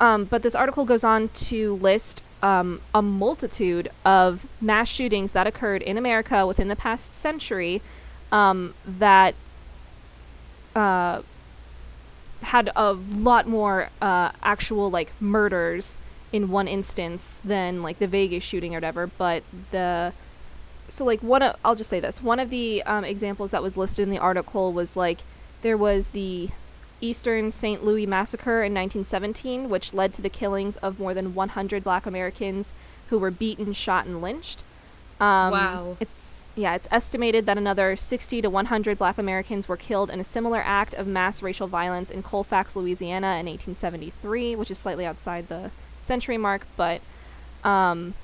[0.00, 5.46] Um, but this article goes on to list um, a multitude of mass shootings that
[5.46, 7.80] occurred in America within the past century
[8.32, 9.34] um, that
[10.74, 11.22] uh,
[12.44, 15.96] had a lot more uh, actual like murders
[16.32, 19.06] in one instance than like the Vegas shooting or whatever.
[19.06, 20.12] But the
[20.88, 23.76] so like one of I'll just say this one of the um, examples that was
[23.76, 25.20] listed in the article was like
[25.62, 26.50] there was the
[27.00, 27.84] Eastern St.
[27.84, 32.72] Louis massacre in 1917, which led to the killings of more than 100 Black Americans
[33.10, 34.62] who were beaten, shot, and lynched.
[35.20, 35.96] Um, Wow.
[36.00, 40.24] It's yeah, it's estimated that another 60 to 100 Black Americans were killed in a
[40.24, 45.48] similar act of mass racial violence in Colfax, Louisiana, in 1873, which is slightly outside
[45.48, 45.70] the
[46.02, 47.00] century mark, but
[47.64, 48.14] um,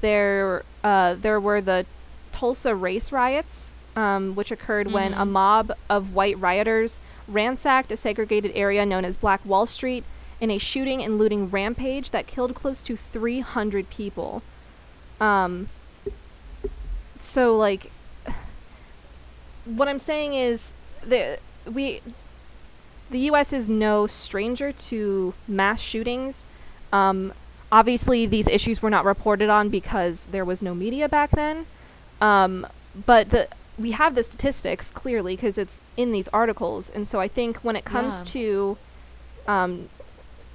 [0.00, 1.86] there uh, there were the
[2.32, 5.30] Tulsa race riots, um, which occurred when a Mhm.
[5.30, 10.04] mob of white rioters ransacked a segregated area known as Black Wall Street
[10.40, 14.42] in a shooting and looting rampage that killed close to 300 people.
[15.20, 15.70] Um,
[17.26, 17.90] so like,
[19.64, 20.72] what I'm saying is
[21.04, 21.38] the
[21.70, 22.00] we
[23.10, 23.52] the U.S.
[23.52, 26.46] is no stranger to mass shootings.
[26.92, 27.32] Um,
[27.70, 31.66] obviously, these issues were not reported on because there was no media back then.
[32.20, 32.66] Um,
[33.06, 37.28] but the we have the statistics clearly because it's in these articles, and so I
[37.28, 38.24] think when it comes Yeah.
[38.24, 38.78] to
[39.46, 39.88] um,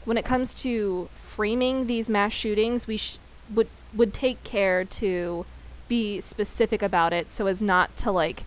[0.05, 3.17] when it comes to framing these mass shootings, we sh-
[3.53, 5.45] would would take care to
[5.91, 8.45] be specific about it so as not to like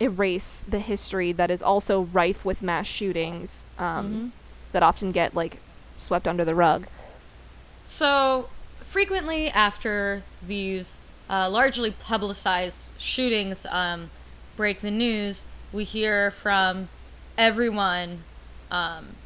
[0.00, 4.30] erase the history that is also rife with mass shootings um, Mhm.
[4.70, 5.58] that often get like
[5.98, 6.86] swept under the rug.
[7.84, 8.48] So,
[8.80, 14.10] frequently after these uh, largely publicized shootings um,
[14.56, 16.88] break the news, we hear from
[17.36, 18.22] everyone
[18.70, 19.16] um,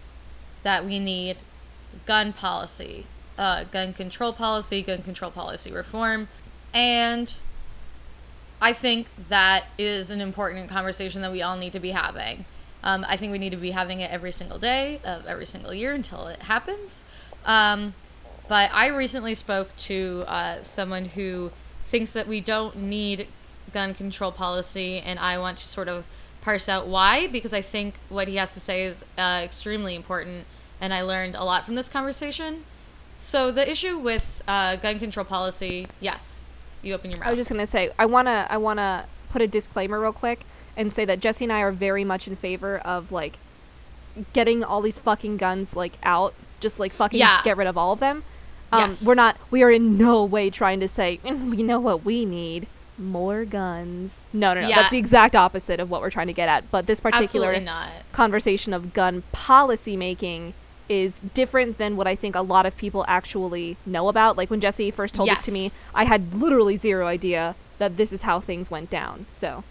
[0.63, 1.37] that we need
[2.07, 3.05] gun policy,
[3.37, 6.29] uh, gun control policy, gun control policy reform.
[6.75, 7.33] And
[8.61, 12.45] I think that is an important conversation that we all need to be having.
[12.83, 15.75] Um, I think we need to be having it every single day of every single
[15.75, 17.05] year until it happens.
[17.45, 17.95] Um,
[18.49, 21.51] but I recently spoke to uh, someone who
[21.87, 23.29] thinks that we don't need
[23.73, 26.07] gun control policy, and I want to sort of
[26.41, 30.47] parse out why, because I think what he has to say is uh, extremely important,
[30.81, 32.65] and I learned a lot from this conversation.
[33.19, 36.38] So the issue with uh, gun control policy, yes,
[36.83, 37.29] you open your mouth.
[37.29, 40.41] I was just gonna say I wanna I wanna put a disclaimer real quick
[40.77, 43.39] and say that Jesse and I are very much in favor of like
[44.33, 47.41] getting all these fucking guns like out, just like fucking Yeah.
[47.45, 48.23] get rid of all of them.
[48.73, 49.03] Um, Yes.
[49.05, 49.37] We're not.
[49.51, 52.67] We are in no way trying to say "Mm, you know what we need
[52.99, 54.21] more guns.
[54.33, 54.69] No, no, no.
[54.69, 54.75] Yeah.
[54.77, 56.69] That's the exact opposite of what we're trying to get at.
[56.71, 57.55] But this particular
[58.13, 60.53] conversation of gun policy making
[60.89, 64.37] is different than what I think a lot of people actually know about.
[64.37, 68.13] Like when Jesse first told this to me, I had literally zero idea that this
[68.13, 69.27] is how things went down.
[69.33, 69.65] So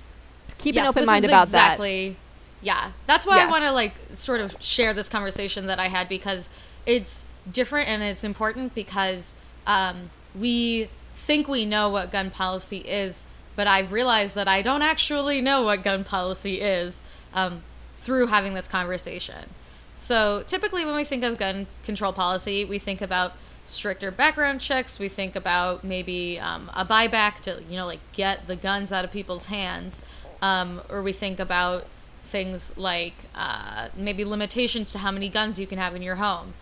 [0.58, 1.44] keep an open mind is that.
[1.44, 2.16] exactly,
[2.62, 3.48] Yeah, that's why Yeah.
[3.48, 6.50] I want to like sort of share this conversation that I had because
[6.86, 13.26] it's different and it's important because um, we think we know what gun policy is,
[13.56, 17.02] but I've realized that I don't actually know what gun policy is
[17.34, 17.62] um,
[18.00, 19.50] through having this conversation.
[19.98, 23.34] So typically, when we think of gun control policy, we think about
[23.66, 25.00] stricter background checks.
[25.00, 29.04] We think about maybe um, a buyback to you know like get the guns out
[29.04, 30.02] of people's hands,
[30.42, 31.88] um, or we think about
[32.24, 36.54] things like uh, maybe limitations to how many guns you can have in your home.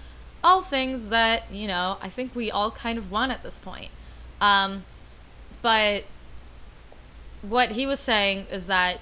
[0.43, 3.91] All things that you know I think we all kind of want at this point.
[4.39, 4.86] Um,
[5.62, 6.06] but
[7.41, 9.00] what he was saying is that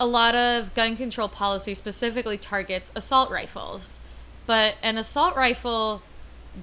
[0.00, 4.00] a lot of gun control policy specifically targets assault rifles,
[4.46, 6.02] but an assault rifle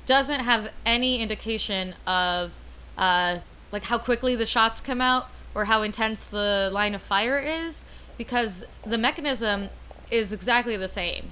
[0.06, 2.52] doesn't have any indication of
[2.98, 3.40] uh,
[3.72, 7.86] like how quickly the shots come out or how intense the line of fire is
[8.18, 9.70] because the mechanism
[10.12, 11.32] is exactly the same.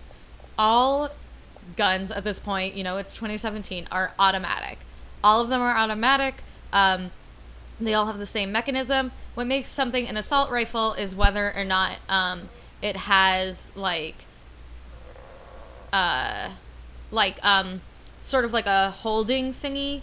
[0.57, 1.09] All
[1.75, 4.79] guns at this point, you know, it's 2017, are automatic.
[5.23, 6.43] All of them are automatic.
[6.71, 7.11] Um,
[7.85, 9.11] they all have the same mechanism.
[9.33, 12.49] What makes something an assault rifle is whether or not um,
[12.81, 14.25] it has like,
[15.91, 16.49] uh,
[17.11, 17.81] like um,
[18.19, 20.01] sort of like a holding thingy.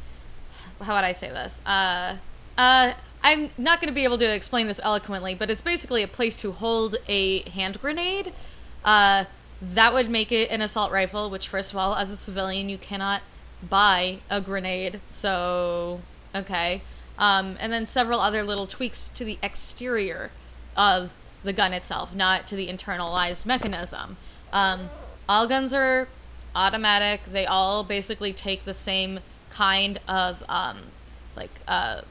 [0.81, 1.61] How would I say this?
[1.67, 2.17] Uh,
[2.57, 6.09] uh, I'm not going to be able to explain this eloquently, but it's basically a
[6.09, 8.33] place to hold a hand grenade.
[8.85, 9.25] Uh,
[9.61, 12.79] that would make it an assault rifle, which, first of all, as a civilian, you
[12.79, 13.21] cannot
[13.69, 15.01] buy a grenade.
[15.07, 16.01] So,
[16.35, 16.83] okay.
[17.21, 20.33] Um, and then several other little tweaks to the exterior
[20.77, 21.13] of
[21.45, 24.17] the gun itself, not to the internalized mechanism.
[24.53, 24.91] Um,
[25.29, 26.09] all guns are
[26.55, 27.21] automatic.
[27.31, 30.79] They all basically take the same kind of um,
[31.37, 32.03] like uh,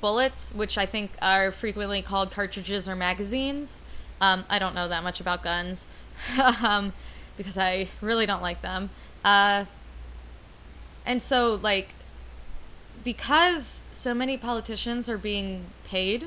[0.00, 3.82] bullets, which I think are frequently called cartridges or magazines.
[4.20, 5.88] Um, I don't know that much about guns
[6.64, 6.92] um,
[7.36, 8.90] because I really don't like them.
[9.24, 9.64] Uh,
[11.04, 11.88] and so, like,
[13.04, 16.26] because so many politicians are being paid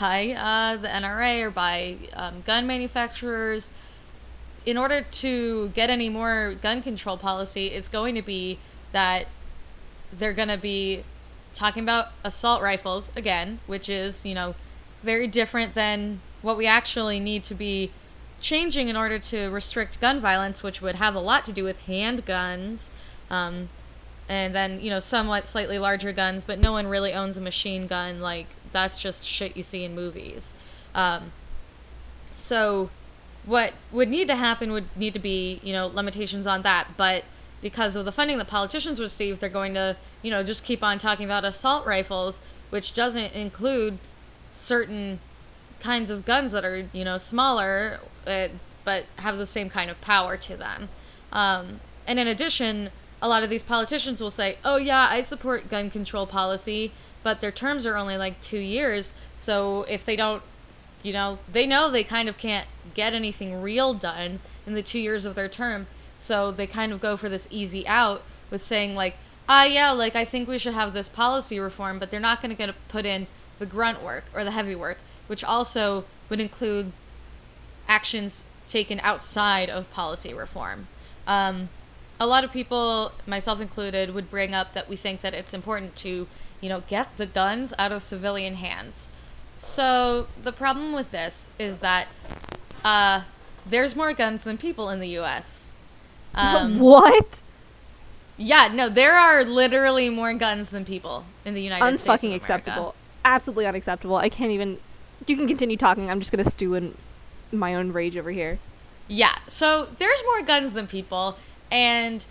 [0.00, 3.70] by uh, the NRA or by um, gun manufacturers,
[4.64, 8.58] in order to get any more gun control policy, it's going to be
[8.92, 9.26] that
[10.12, 11.04] they're going to be
[11.54, 14.54] talking about assault rifles again, which is, you know,
[15.02, 17.90] very different than what we actually need to be
[18.40, 21.86] changing in order to restrict gun violence, which would have a lot to do with
[21.86, 22.88] handguns.
[23.30, 23.68] Um,
[24.28, 27.86] and then, you know, somewhat slightly larger guns, but no one really owns a machine
[27.86, 28.20] gun.
[28.20, 30.54] Like, that's just shit you see in movies.
[30.94, 31.32] Um,
[32.34, 32.90] so,
[33.44, 36.88] what would need to happen would need to be, you know, limitations on that.
[36.96, 37.24] But
[37.62, 40.98] because of the funding that politicians receive, they're going to, you know, just keep on
[40.98, 43.98] talking about assault rifles, which doesn't include
[44.50, 45.20] certain
[45.78, 48.48] kinds of guns that are, you know, smaller, uh,
[48.84, 50.88] but have the same kind of power to them.
[51.32, 52.90] Um, and in addition,
[53.22, 57.40] a lot of these politicians will say, oh, yeah, I support gun control policy, but
[57.40, 59.14] their terms are only like two years.
[59.34, 60.42] So if they don't
[61.06, 64.98] you know, they know they kind of can't get anything real done in the two
[64.98, 65.86] years of their term.
[66.16, 69.16] So they kind of go for this easy out with saying, like,
[69.48, 72.56] ah, yeah, like, I think we should have this policy reform, but they're not going
[72.56, 73.28] to put in
[73.60, 74.98] the grunt work or the heavy work,
[75.28, 76.90] which also would include
[77.88, 80.88] actions taken outside of policy reform.
[81.24, 81.68] Um,
[82.18, 85.96] a lot of people, myself included, would bring up that we think that it's important
[85.96, 86.26] to,
[86.60, 89.08] you know, get the guns out of civilian hands.
[89.56, 92.08] So the problem with this is that
[92.84, 93.22] uh,
[93.68, 95.70] there's more guns than people in the U.S.
[96.34, 97.40] Um, what?
[98.36, 102.22] yeah, no, there are literally more guns than people in the United States.
[102.22, 102.94] Unfucking acceptable.
[103.24, 104.16] Absolutely unacceptable.
[104.16, 104.78] I can't even.
[105.26, 106.10] You can continue talking.
[106.10, 106.94] I'm just gonna stew in
[107.50, 108.58] my own rage over here.
[109.08, 111.36] Yeah, so there's more guns than people,
[111.70, 112.24] and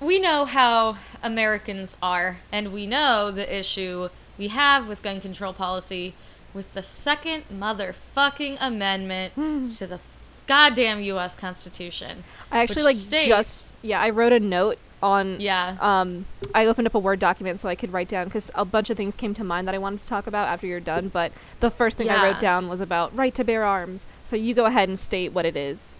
[0.00, 4.08] we know how Americans are, and we know the issue
[4.38, 6.14] we have with gun control policy
[6.54, 9.34] with the second motherfucking amendment
[9.78, 10.00] to the
[10.46, 11.34] goddamn U.S.
[11.34, 12.24] Constitution.
[12.50, 14.00] I actually like states- just yeah.
[14.00, 15.76] I wrote a note on Yeah.
[15.80, 18.90] um, I opened up a Word document so I could write down because a bunch
[18.90, 21.08] of things came to mind that I wanted to talk about after you're done.
[21.08, 24.04] But the first thing I wrote down was about right to bear arms.
[24.24, 25.96] So you go ahead and state what it is.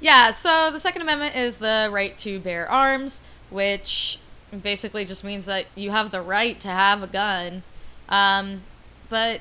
[0.00, 3.20] Yeah, so the Second Amendment is the right to bear arms,
[3.50, 4.18] which
[4.62, 7.62] basically just means that you have the right to have a gun.
[8.08, 8.62] Um,
[9.08, 9.40] but.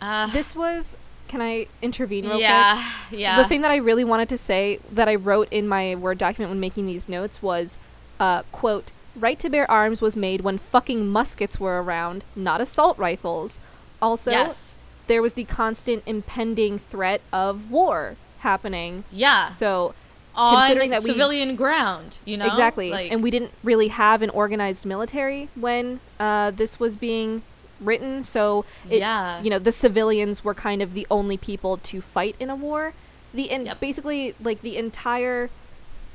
[0.00, 0.96] Uh, This was.
[1.28, 2.42] Can I intervene real quick?
[2.42, 3.42] yeah, yeah.
[3.42, 6.50] The thing that I really wanted to say that I wrote in my Word document
[6.50, 7.78] when making these notes was,
[8.20, 12.98] uh, quote, right to bear arms was made when fucking muskets were around, not assault
[12.98, 13.60] rifles.
[14.02, 14.76] Also, yes.
[15.06, 19.02] there was the constant impending threat of war happening.
[19.10, 19.48] Yeah.
[19.48, 19.94] So,
[20.34, 22.46] On considering that we- civilian ground, you know?
[22.46, 22.90] exactly.
[22.90, 27.42] Like, and we didn't really have an organized military when uh, this was being
[27.80, 28.22] written.
[28.22, 29.42] So, it, Yeah.
[29.42, 32.92] you know, the civilians were kind of the only people to fight in a war.
[33.34, 33.80] The and Yep.
[33.80, 35.50] basically like the entire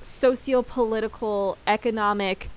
[0.03, 2.49] socio-political, economic,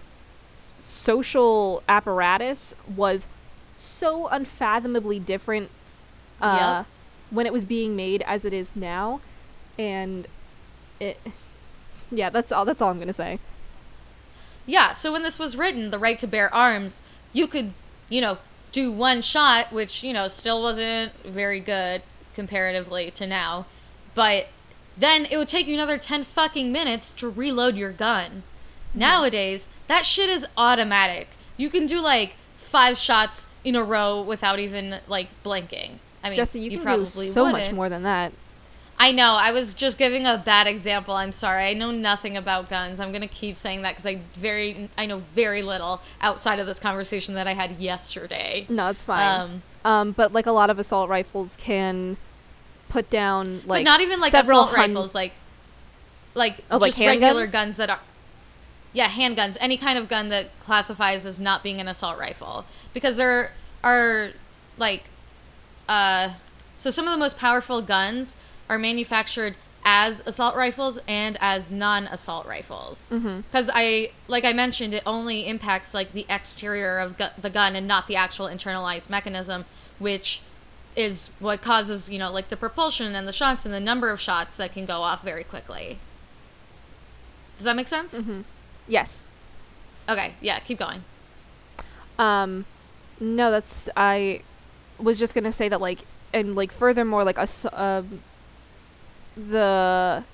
[0.79, 3.27] social apparatus was
[3.77, 5.71] so unfathomably different
[6.41, 6.87] uh, Yep.
[7.31, 9.21] when it was being made as it is now,
[9.81, 10.29] and
[11.01, 11.19] it.
[12.11, 12.65] Yeah, that's all.
[12.65, 13.39] That's all I'm gonna say.
[14.67, 17.01] Yeah, so when this was written, the right to bear arms,
[17.33, 17.73] you could,
[18.09, 18.39] you know,
[18.73, 22.03] do one shot, which, you know, still wasn't very good
[22.35, 23.67] comparatively to now,
[24.15, 24.49] but
[24.97, 28.43] then it would take you another 10 fucking minutes to reload your gun.
[28.91, 28.99] Mm-hmm.
[29.01, 31.29] Nowadays, that shit is automatic.
[31.57, 35.99] You can do like five shots in a row without even like blinking.
[36.23, 37.75] I mean, Jesse, you, can probably do so much wouldn't.
[37.75, 38.33] more than that.
[39.03, 39.33] I know.
[39.33, 41.15] I was just giving a bad example.
[41.15, 41.65] I'm sorry.
[41.65, 43.01] I know nothing about guns.
[43.01, 46.79] I'm gonna keep saying that because I very, I know very little outside of this
[46.79, 48.67] conversation that I had yesterday.
[48.69, 49.41] No, it's fine.
[49.41, 52.19] Um, Um, but like a lot of assault rifles can
[52.91, 55.33] put down like not even like several assault hun- rifles, like,
[56.35, 57.53] like Oh, like just regular handguns?
[57.53, 58.01] guns that are,
[58.93, 59.57] yeah, handguns.
[59.61, 64.33] Any kind of gun that classifies as not being an assault rifle, because there are
[64.77, 65.05] like,
[65.89, 66.35] uh,
[66.77, 68.37] so some of the most powerful guns
[68.71, 73.09] are manufactured as assault rifles and as non-assault rifles.
[73.11, 77.75] Because I, like I mentioned, it only impacts like the exterior of gu- the gun
[77.75, 79.65] and not the actual internalized mechanism,
[79.99, 80.41] which
[80.97, 84.21] is what causes you know like the propulsion and the shots and the number of
[84.21, 85.99] shots that can go off very quickly.
[87.57, 88.15] Does that make sense?
[88.21, 88.45] Mhm.
[88.89, 89.25] Yes.
[90.09, 91.05] Okay, yeah, keep going.
[92.19, 92.65] Um,
[93.21, 94.43] no, that's I
[94.99, 96.01] was just gonna say that like
[96.33, 98.21] and like furthermore like us um
[99.49, 100.25] the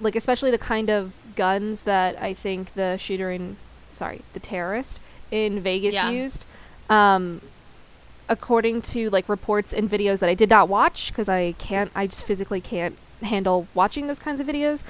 [0.00, 3.56] like especially the kind of guns that I think the shooter in
[3.92, 5.00] sorry the terrorist
[5.30, 6.10] in Vegas Yeah.
[6.10, 6.44] used.
[6.88, 7.40] Um,
[8.28, 12.06] according to like reports and videos that I did not watch because I can't I
[12.06, 14.82] just physically can't handle watching those kinds of videos.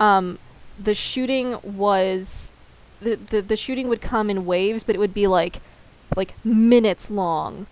[0.00, 0.38] Um,
[0.82, 2.50] the shooting was
[3.00, 5.60] the, the the shooting would come in waves, but it would be like
[6.16, 7.66] like minutes long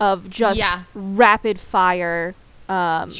[0.00, 0.82] of just Yeah.
[0.94, 2.34] rapid fire
[2.68, 3.10] um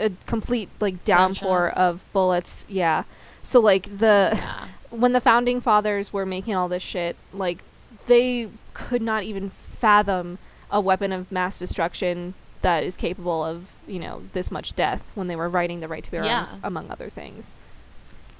[0.00, 2.66] a complete like downpour of bullets.
[2.68, 3.04] Yeah.
[3.42, 4.66] So like the Yeah.
[4.90, 7.58] when the founding fathers were making all this shit like
[8.06, 10.38] they could not even fathom
[10.70, 15.26] a weapon of mass destruction that is capable of you know this much death when
[15.28, 17.54] they were writing the right to bear arms among other things.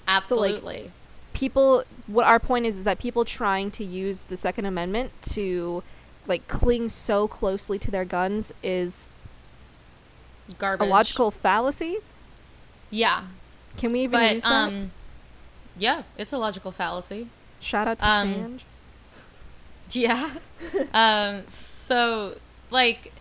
[0.06, 0.90] Absolutely.
[1.32, 5.82] people what our point is is that people trying to use the second amendment to
[6.26, 9.06] like cling so closely to their guns is
[10.58, 10.86] Garbage.
[10.86, 11.98] a logical fallacy
[12.90, 13.24] Yeah.
[13.76, 14.90] can we even But use that um
[15.76, 17.26] yeah, it's a logical fallacy.
[17.60, 18.60] shout out to um, Sanj.
[19.90, 20.30] Yeah.
[20.94, 22.36] um, so,
[22.70, 23.12] like,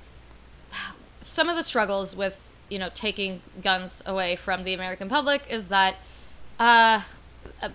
[1.19, 5.67] some of the struggles with, you know, taking guns away from the American public is
[5.69, 5.95] that,
[6.59, 7.01] uh,
[7.61, 7.69] uh,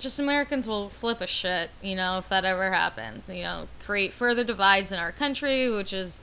[0.00, 3.28] just Americans will flip a shit, you know, if that ever happens.
[3.28, 6.18] You know, create further divides in our country, which is,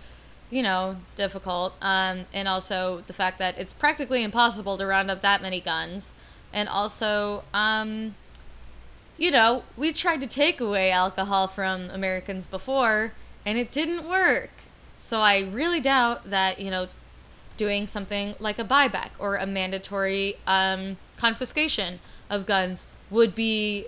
[0.49, 1.73] you know, difficult.
[1.81, 6.13] Um, and also the fact that it's practically impossible to round up that many guns.
[6.53, 8.15] And also, um,
[9.17, 13.13] you know, we tried to take away alcohol from Americans before,
[13.45, 14.49] and it didn't work.
[14.97, 16.87] So I really doubt that, you know,
[17.57, 23.85] doing something like a buyback or a mandatory um, confiscation of guns would be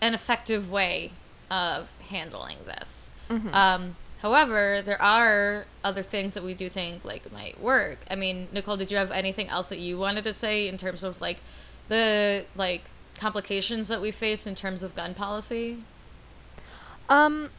[0.00, 1.12] an effective way
[1.50, 3.10] of handling this.
[3.28, 3.54] Mhm.
[3.54, 7.98] Um, however, there are other things that we do think like might work.
[8.10, 11.02] I mean, Nicole, did you have anything else that you wanted to say in terms
[11.02, 11.38] of like
[11.88, 12.82] the like
[13.16, 15.78] complications that we face in terms of gun policy?
[17.08, 17.50] Um,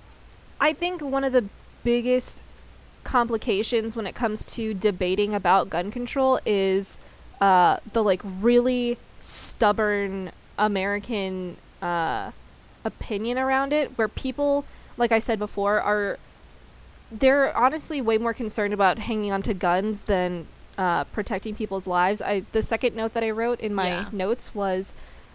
[0.60, 1.46] I think one of the
[1.84, 2.42] biggest
[3.04, 6.98] complications when it comes to debating about gun control is
[7.42, 12.32] uh, the like really stubborn American uh,
[12.86, 14.66] opinion around it, where people,
[14.98, 16.20] like I said before, are
[17.12, 20.48] they're honestly way more concerned about hanging on to guns than
[20.78, 22.22] uh, protecting people's lives.
[22.22, 24.06] I the second note that I wrote in my Yeah.
[24.12, 24.94] notes was,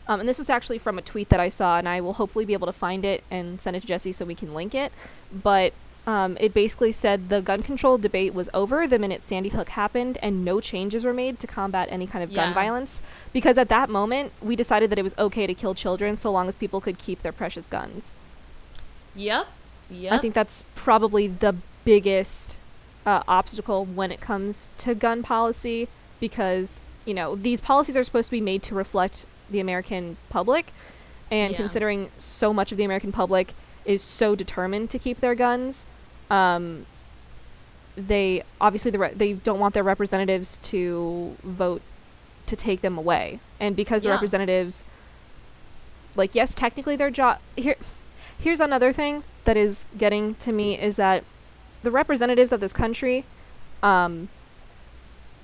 [0.09, 2.45] um, and this was actually from a tweet that I saw, and I will hopefully
[2.45, 4.91] be able to find it and send it to Jesse so we can link it.
[5.33, 5.73] But
[6.07, 10.19] um, it basically said the gun control debate was over the minute Sandy Hook happened,
[10.23, 13.03] and no changes were made to combat any kind of gun violence.
[13.33, 16.47] Because at that moment, we decided that it was okay to kill children so long
[16.49, 18.15] as people could keep their precious guns.
[19.17, 19.49] Yep.
[19.91, 20.13] Yep.
[20.13, 22.59] I think that's probably the biggest
[23.05, 25.89] uh, obstacle when it comes to gun policy
[26.21, 30.73] because, you know, these policies are supposed to be made to reflect the American public.
[31.31, 31.57] And Yeah.
[31.59, 33.53] considering so much of the American public
[33.85, 35.87] is so determined to keep their guns,
[36.31, 36.87] um,
[37.97, 41.83] they obviously the re- they don't want their representatives to vote
[42.47, 43.41] to take them away.
[43.59, 44.85] And because the representatives
[46.15, 47.77] like yes, technically their job here
[48.39, 51.25] here's another thing that is getting to me is that
[51.83, 53.25] the representatives of this country
[53.83, 54.29] um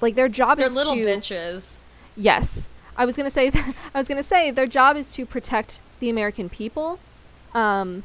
[0.00, 1.80] like their job They're is little to bitches.
[2.16, 2.68] Yes.
[2.96, 5.24] I was going to say that I was going to say their job is to
[5.24, 6.98] protect the American people.
[7.54, 8.04] Um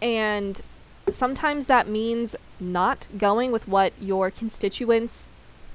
[0.00, 0.62] and
[1.10, 5.28] sometimes that means not going with what your constituents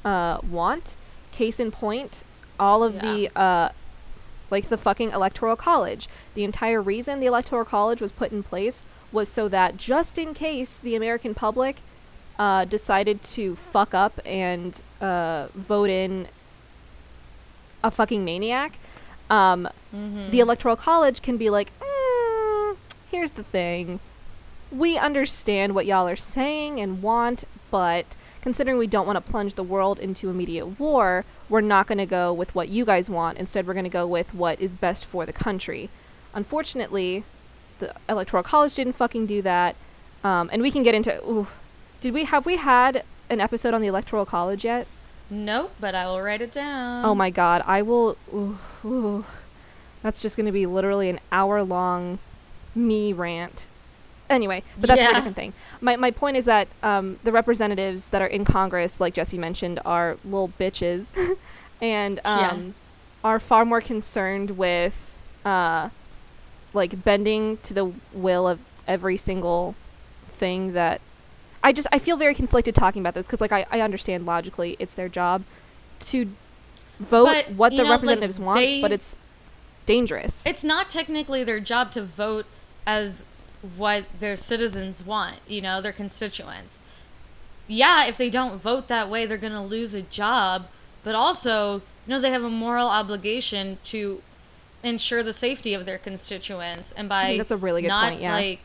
[0.06, 0.96] uh want.
[1.32, 2.24] Case in point,
[2.60, 3.70] all of the uh
[4.50, 6.08] like the fucking electoral college.
[6.36, 8.82] The entire reason the electoral college was put in place
[9.12, 11.78] was so that just in case the American public
[12.38, 16.28] uh, decided to fuck up and uh, vote in
[17.84, 18.78] a fucking maniac,
[19.30, 20.30] um, Mm-hmm.
[20.30, 22.78] the electoral college can be like, mm,
[23.10, 24.00] here's the thing.
[24.72, 28.06] We understand what y'all are saying and want, but
[28.44, 32.06] considering we don't want to plunge the world into immediate war, we're not going to
[32.06, 33.40] go with what you guys want.
[33.40, 35.90] Instead, we're going to go with what is best for the country.
[36.36, 37.24] Unfortunately,
[37.80, 39.76] the electoral college didn't fucking do that.
[40.24, 41.18] Um, and we can get into.
[41.24, 41.48] Ooh,
[42.02, 44.88] did we have we had an episode on the electoral college yet?
[45.30, 47.06] Nope, but I will write it down.
[47.06, 48.18] Oh my god, I will.
[48.34, 49.26] Ooh, ooh.
[50.02, 52.20] That's just going to be literally an hour long
[52.74, 53.66] me rant.
[54.30, 55.54] Anyway, but that's a different thing.
[55.82, 59.80] My, my point is that um, the representatives that are in Congress, like Jesse mentioned,
[59.86, 61.10] are little bitches
[61.82, 62.58] and um, Yeah.
[63.24, 65.90] are far more concerned with uh,
[66.74, 69.76] like bending to the will of every single
[70.34, 71.02] thing that
[71.64, 74.76] I just I feel very conflicted talking about this because like I, I understand logically
[74.80, 75.44] it's their job
[76.02, 76.32] to
[77.00, 79.18] vote But, what the know, like, representatives want, they- but it's
[79.86, 80.46] dangerous.
[80.46, 82.46] It's not technically their job to vote
[82.86, 83.24] as
[83.76, 86.82] what their citizens want, you know, their constituents.
[87.68, 90.68] Yeah, if they don't vote that way, they're going to lose a job,
[91.04, 94.22] but also, you know, they have a moral obligation to
[94.84, 98.34] ensure the safety of their constituents and by that's a really good not point, yeah.
[98.34, 98.60] like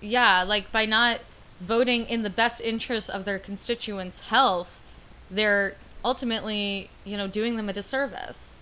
[0.00, 1.20] yeah, like by not
[1.60, 4.80] voting in the best interest of their constituents' health,
[5.30, 8.58] they're ultimately, you know, doing them a disservice.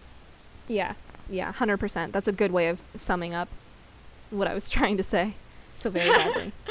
[0.68, 0.94] yeah,
[1.28, 2.12] yeah, hundred percent.
[2.12, 3.48] That's a good way of summing up
[4.30, 5.34] what I was trying to say
[5.74, 6.52] so very badly.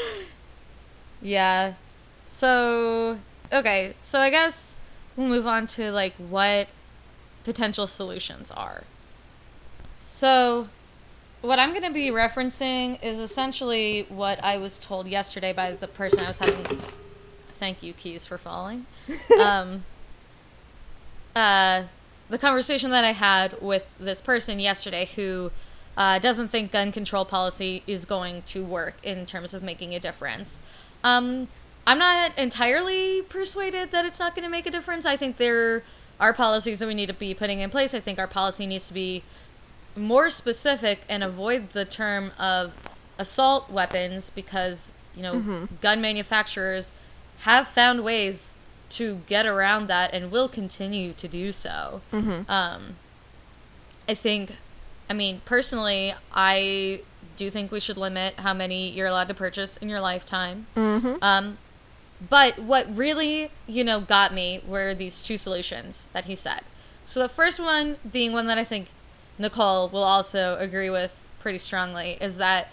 [1.22, 1.74] Yeah.
[2.28, 3.20] So,
[3.54, 3.94] okay.
[4.02, 4.80] So I guess
[5.16, 6.68] we'll move on to like what
[7.44, 8.86] potential solutions are.
[10.22, 10.68] So,
[11.42, 15.88] what I'm going to be referencing is essentially what I was told yesterday by the
[15.88, 16.78] person I was having.
[17.56, 18.86] Thank you, Keys, for falling.
[19.42, 19.84] um,
[21.36, 21.86] uh,
[22.30, 25.50] the conversation that I had with this person yesterday who
[25.98, 30.00] uh, doesn't think gun control policy is going to work in terms of making a
[30.00, 30.60] difference.
[31.04, 31.48] Um,
[31.88, 35.04] I'm not entirely persuaded that it's not going to make a difference.
[35.04, 35.82] I think there
[36.20, 37.96] are policies that we need to be putting in place.
[37.96, 39.24] I think our policy needs to be
[39.96, 42.88] more specific and avoid the term of
[43.18, 46.94] assault weapons because, you know, gun manufacturers
[47.40, 48.54] have found ways
[48.90, 52.02] to get around that and will continue to do so.
[52.12, 52.50] Mhm.
[52.50, 52.96] Um,
[54.08, 54.58] I think,
[55.10, 57.02] I mean, personally, I
[57.38, 60.68] do think we should limit how many you're allowed to purchase in your lifetime.
[60.76, 61.16] Mm-hmm.
[61.22, 61.58] Um,
[62.30, 66.62] but what really, you know, got me were these two solutions that he said.
[67.06, 68.90] So the first one being one that I think
[69.42, 72.68] Nicole will also agree with pretty strongly is that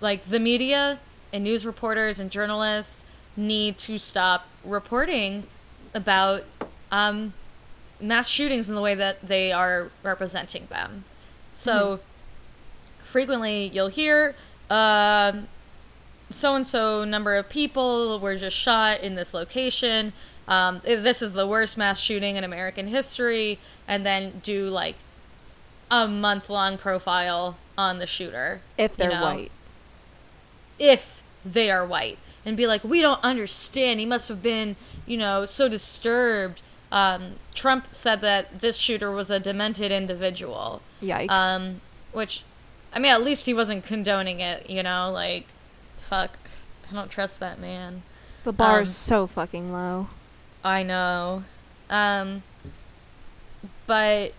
[0.00, 0.98] like the media
[1.32, 3.04] and news reporters and journalists
[3.36, 5.44] need to stop reporting
[5.94, 6.44] about
[6.90, 7.34] um,
[8.00, 11.04] mass shootings in the way that they are representing them.
[11.54, 12.00] So
[13.02, 14.34] frequently you'll hear
[14.70, 15.48] um
[16.30, 20.12] so and so number of people were just shot in this location.
[20.46, 24.96] Um, this is the worst mass shooting in American history, and then do like
[25.90, 29.22] a month long profile on the shooter if they're you know?
[29.22, 29.52] white.
[30.78, 34.00] if they are white and be like, we don't understand.
[34.00, 34.76] He must have been,
[35.06, 36.62] you know, so disturbed.
[36.90, 40.80] Um, Trump said that this shooter was a demented individual.
[41.02, 41.30] Yikes.
[41.30, 41.80] Um,
[42.12, 42.42] which,
[42.92, 45.10] I mean, at least he wasn't condoning it, you know?
[45.12, 45.46] Like,
[45.98, 46.38] fuck.
[46.90, 48.02] I don't trust that man.
[48.44, 50.08] the bar um, is so fucking low.
[50.64, 51.44] I know.
[51.90, 52.42] Um,
[53.86, 54.32] but,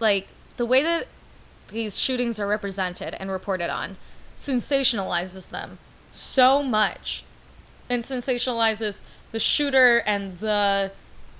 [0.00, 1.06] like, the way that
[1.68, 3.96] these shootings are represented and reported on
[4.38, 5.78] sensationalizes them
[6.12, 7.24] so much
[7.90, 9.00] and sensationalizes
[9.32, 10.90] the shooter and the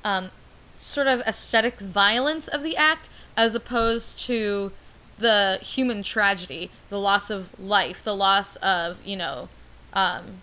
[0.04, 0.30] um,
[0.76, 4.72] sort of aesthetic violence of the act as opposed to
[5.18, 9.48] the human tragedy, the loss of life, the loss of, you know,
[9.94, 10.42] um,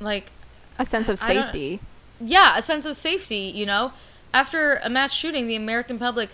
[0.00, 0.30] like
[0.78, 1.80] A sense of safety.
[2.20, 3.92] yeah, a sense of safety, you know?
[4.32, 6.30] After a mass shooting, the American public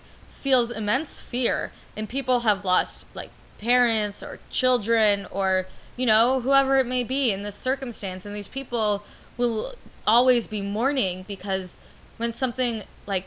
[0.47, 5.67] feels immense fear, and people have lost, like, parents or children or,
[5.97, 8.25] you know, whoever it may be in this circumstance.
[8.25, 9.03] And these people
[9.37, 9.75] will
[10.07, 11.81] always be mourning because
[12.17, 13.25] when something, like,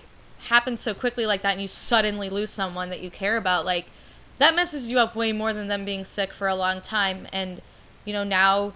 [0.48, 3.88] happens so quickly like that and you suddenly lose someone that you care about, like,
[4.38, 7.28] that messes you up way more than them being sick for a long time.
[7.34, 7.62] And,
[8.06, 8.72] you know, now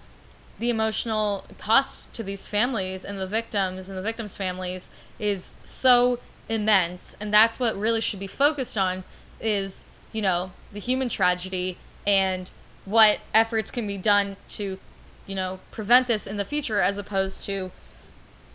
[0.58, 6.18] the emotional cost to these families and the victims and the victims' families is so
[6.48, 9.02] immense and that's what really should be focused on
[9.40, 11.76] is you know the human tragedy
[12.06, 12.50] and
[12.84, 14.78] what efforts can be done to
[15.26, 17.70] you know prevent this in the future as opposed to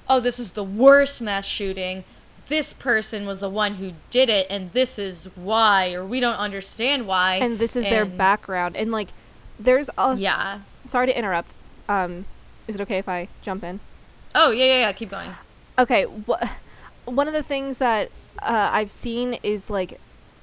[0.08, 2.04] oh this is the worst mass shooting
[2.48, 6.36] this person was the one who did it and this is why or we don't
[6.36, 8.76] understand why and this is their background.
[8.76, 9.10] And like,
[9.60, 11.54] there's a yeah Sorry to interrupt.
[11.88, 12.26] Um,
[12.68, 13.80] is it okay if I jump in?
[14.36, 15.30] oh yeah yeah yeah keep going
[15.78, 16.04] Okay.
[16.04, 16.44] Wh-
[17.10, 18.10] one of the things that
[18.42, 20.00] uh, I've seen is like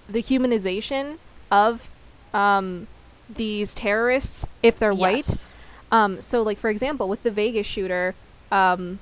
[0.08, 1.18] the humanization
[1.50, 1.88] of
[2.34, 2.86] um,
[3.34, 5.52] these terrorists if they're white.
[5.92, 8.14] Um, so, like for example, with the Vegas shooter,
[8.50, 8.98] um,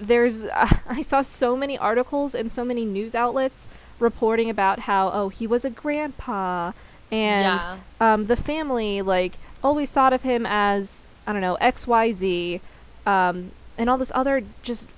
[0.00, 0.44] there's
[0.88, 3.66] I saw so many articles and so many news outlets
[4.00, 6.72] reporting about how oh he was a grandpa
[7.12, 7.76] and Yeah.
[8.00, 12.60] um, the family like always thought of him as I don't know X Y Z
[13.06, 14.88] um, and all this other just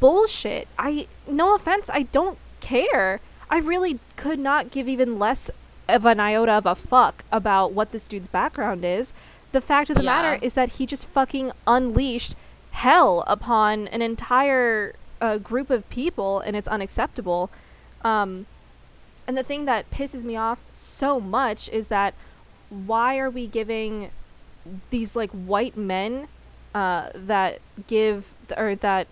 [0.00, 0.66] bullshit.
[0.78, 3.20] I no offense, I don't care.
[3.50, 5.50] I really could not give even less
[5.88, 9.12] of an iota of a fuck about what this dude's background is.
[9.52, 10.14] The fact of the Yeah.
[10.22, 12.34] matter is that he just fucking unleashed
[12.70, 17.50] hell upon an entire uh, group of people, and it's unacceptable.
[18.02, 18.46] Um,
[19.26, 22.14] and the thing that pisses me off so much is that
[22.70, 24.10] why are we giving
[24.90, 26.28] these like white men
[26.74, 28.26] uh, that give
[28.56, 29.08] or that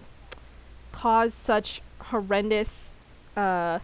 [0.99, 2.93] cause such horrendous
[3.37, 3.79] uh,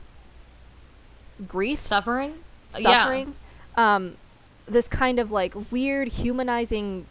[1.46, 1.80] grief?
[1.80, 2.34] Suffering?
[2.70, 3.34] Suffering?
[3.76, 4.16] Um
[4.66, 7.06] this kind of like weird humanizing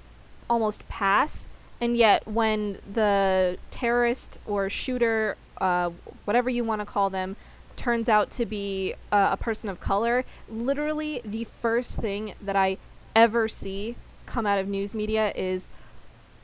[0.50, 1.48] almost pass
[1.80, 5.90] and yet when the terrorist or shooter uh,
[6.26, 7.36] whatever you want to call them
[7.76, 12.78] turns out to be uh, a person of color literally the first thing that i
[13.16, 13.96] ever see
[14.26, 15.70] come out of news media is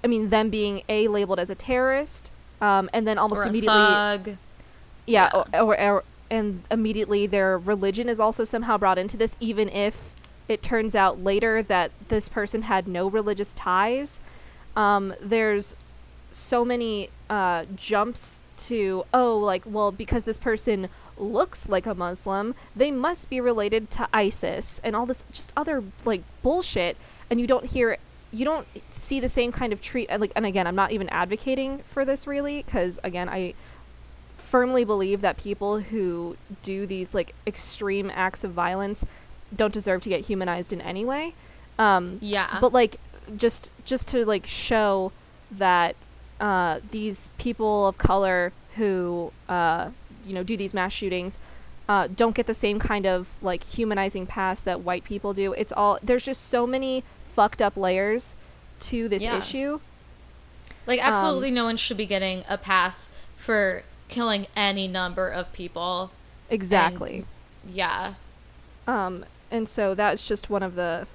[0.03, 2.32] i mean them being a labeled as a terrorist
[2.62, 4.18] um, and then almost or immediately yeah,
[5.05, 5.30] Yeah.
[5.34, 10.14] Or, or, or and immediately their religion is also somehow brought into this even if
[10.47, 14.22] it turns out later that this person had no religious ties
[14.76, 15.76] um, there's
[16.32, 22.53] so many uh, jumps to oh like well because this person looks like a muslim
[22.76, 26.97] they must be related to isis and all this just other like bullshit
[27.30, 27.97] and you don't hear
[28.32, 31.80] you don't see the same kind of treat like and again i'm not even advocating
[31.88, 33.53] for this really because again i
[34.38, 39.05] firmly believe that people who do these like extreme acts of violence
[39.55, 41.34] don't deserve to get humanized in any way.
[41.77, 42.57] Um, Yeah.
[42.59, 42.99] but like
[43.38, 45.11] just just to like show
[45.51, 45.95] that
[46.39, 49.89] uh, these people of color who uh,
[50.25, 51.38] you know do these mass shootings
[51.88, 55.53] uh, don't get the same kind of like humanizing pass that white people do.
[55.53, 57.03] It's all there's just so many
[57.39, 58.35] fucked up layers
[58.81, 59.37] to this Yeah.
[59.37, 59.79] issue.
[60.85, 65.53] Like Um, absolutely no one should be getting a pass for killing any number of
[65.53, 66.11] people.
[66.49, 67.23] Exactly.
[67.65, 68.15] Yeah.
[68.87, 71.07] Um, and so that's just one of the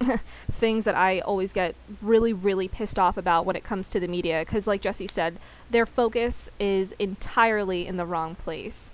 [0.50, 4.08] things that I always get really, really pissed off about when it comes to the
[4.08, 4.40] media.
[4.46, 5.36] Because, like Jesse said,
[5.70, 8.90] their focus is entirely in the wrong place.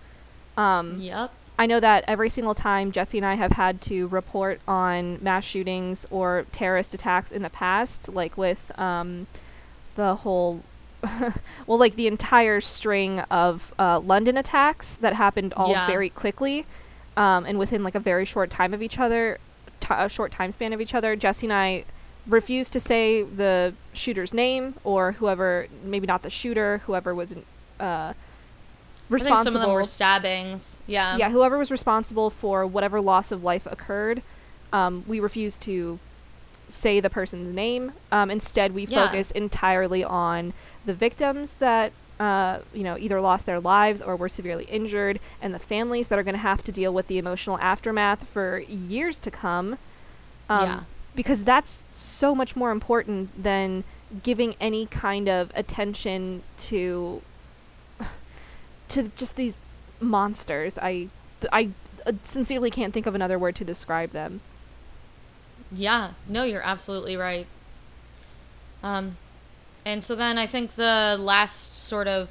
[0.57, 1.31] Um, Yep.
[1.59, 5.45] I know that every single time Jesse and I have had to report on mass
[5.45, 9.27] shootings or terrorist attacks in the past, like with um,
[9.97, 10.63] the whole,
[11.67, 15.87] well, like the entire string of uh, London attacks that happened all Yeah.
[15.89, 16.65] very quickly.
[17.17, 19.39] um, and within like a very short time of each other,
[19.81, 21.85] t- a short time span of each other, Jesse and I
[22.29, 27.35] refused to say the shooter's name or whoever, maybe not the shooter, whoever was
[27.81, 28.13] uh,
[29.09, 29.33] responsible.
[29.33, 30.79] I think some of them were stabbings.
[30.87, 31.17] Yeah.
[31.17, 34.23] Yeah, whoever was responsible for whatever loss of life occurred,
[34.73, 35.99] um, we refuse to
[36.69, 37.93] say the person's name.
[38.13, 39.07] Um, instead, we Yeah.
[39.07, 40.53] focus entirely on
[40.85, 45.55] the victims that uh, you know either lost their lives or were severely injured, and
[45.55, 49.19] the families that are going to have to deal with the emotional aftermath for years
[49.21, 49.79] to come.
[50.51, 50.81] Um, Yeah.
[51.15, 53.85] Because that's so much more important than
[54.23, 57.23] giving any kind of attention to
[58.89, 59.57] to just these
[60.01, 60.79] monsters.
[60.79, 61.09] I
[61.53, 61.71] I
[62.07, 64.41] uh, sincerely can't think of another word to describe them.
[65.71, 67.47] Yeah, no, you're absolutely right.
[68.83, 69.17] Um,
[69.85, 72.31] and so then I think the last sort of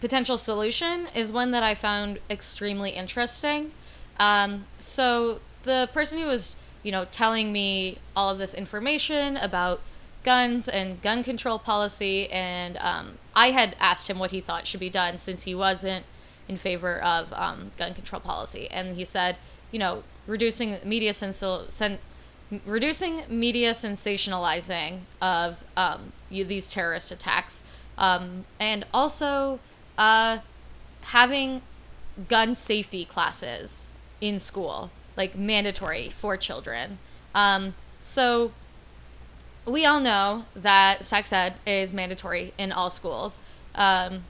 [0.00, 3.72] potential solution is one that I found extremely interesting.
[4.18, 9.80] Um, so the person who was, you know, telling me all of this information about
[10.24, 14.80] guns and gun control policy, and um, I had asked him what he thought should
[14.80, 16.04] be done since he wasn't
[16.48, 19.36] in favor of um, gun control policy, and he said,
[19.70, 21.98] you know, reducing media sen-
[22.66, 27.62] reducing media sensationalizing of um, you, these terrorist attacks,
[27.98, 29.60] um, and also
[29.98, 30.38] uh,
[31.02, 31.62] having
[32.28, 36.98] gun safety classes in school, like mandatory for children.
[37.34, 38.52] Um, so
[39.66, 43.40] we all know that sex ed is mandatory in all schools.
[43.74, 44.24] Um,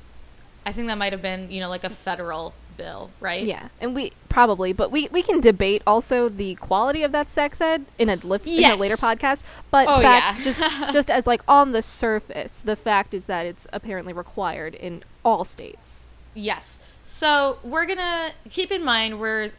[0.67, 3.43] I think that might have been, you know, like a federal bill, right?
[3.45, 7.61] Yeah, and we probably, but we we can debate also the quality of that sex
[7.61, 9.43] ed in a, lif- in a later podcast.
[9.71, 10.45] But Oh, fact, yeah.
[10.45, 10.61] just
[10.93, 15.45] just as like on the surface, the fact is that it's apparently required in all
[15.45, 16.05] states.
[16.35, 16.81] Yes.
[17.05, 19.51] So we're gonna keep in mind we're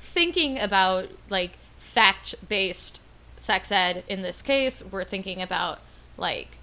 [0.00, 3.00] thinking about like fact based
[3.36, 4.82] sex ed in this case.
[4.84, 5.80] We're thinking about
[6.16, 6.58] like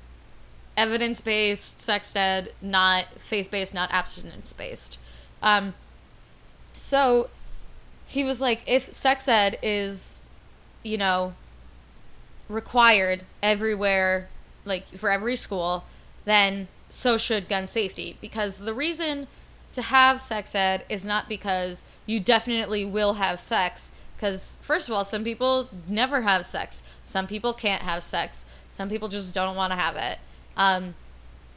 [0.78, 4.98] evidence based sex ed, not faith based, not abstinence based.
[5.42, 5.74] Um,
[6.74, 7.30] so
[8.06, 10.22] he was like, if sex ed is,
[10.84, 11.34] you know,
[12.50, 14.30] required everywhere,
[14.66, 15.86] like for every school,
[16.26, 18.18] then so should gun safety.
[18.22, 19.28] Because the reason
[19.74, 23.92] to have sex ed is not because you definitely will have sex.
[24.22, 26.84] Because, first of all, some people never have sex.
[27.04, 28.46] Some people can't have sex.
[28.70, 30.20] Some people just don't want to have it.
[30.56, 30.94] Um,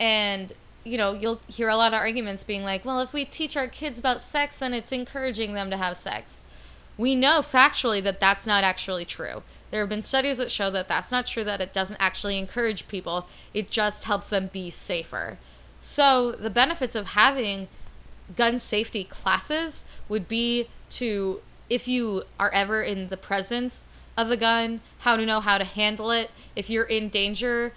[0.01, 0.53] and,
[0.83, 3.69] you know, you'll hear a lot of arguments being like, well, if we teach our
[3.69, 6.43] kids about sex, then it's encouraging them to have sex
[6.97, 9.43] we know factually that that's not actually true.
[9.71, 12.87] There have been studies that show that that's not true, that it doesn't actually encourage
[12.87, 15.39] people, it just helps them be safer.
[15.81, 17.69] So, the benefits of having
[18.37, 23.87] gun safety classes would be to, if you are ever in the presence
[24.17, 26.31] of a gun, how to know how to handle it.
[26.55, 27.73] If you're in danger,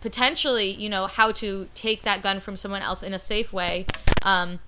[0.00, 3.86] potentially, you know, how to take that gun from someone else in a safe way.
[4.22, 4.60] Um,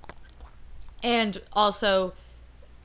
[1.03, 2.15] and also,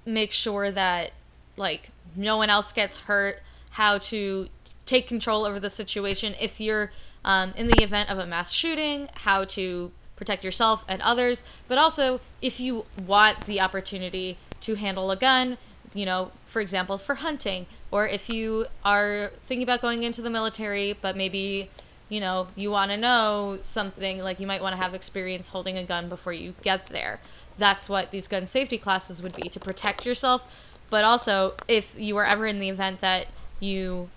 [0.06, 1.12] make sure that
[1.58, 3.42] like no one else gets hurt
[3.72, 4.48] how to
[4.86, 6.92] take control over the situation if you're
[7.24, 11.78] um, in the event of a mass shooting how to protect yourself and others but
[11.78, 15.58] also if you want the opportunity to handle a gun
[15.94, 20.30] you know for example for hunting or if you are thinking about going into the
[20.30, 21.70] military but maybe
[22.10, 25.78] you know you want to know something like you might want to have experience holding
[25.78, 27.20] a gun before you get there.
[27.58, 30.52] That's what these gun safety classes would be to protect yourself
[30.90, 33.28] but also if you were ever in the event that
[33.60, 34.10] you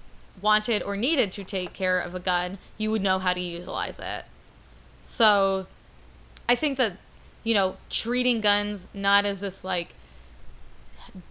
[0.42, 3.98] wanted or needed to take care of a gun you would know how to utilize
[3.98, 4.24] it.
[5.02, 5.66] So
[6.48, 6.94] i think that
[7.44, 9.94] you know treating guns not as this like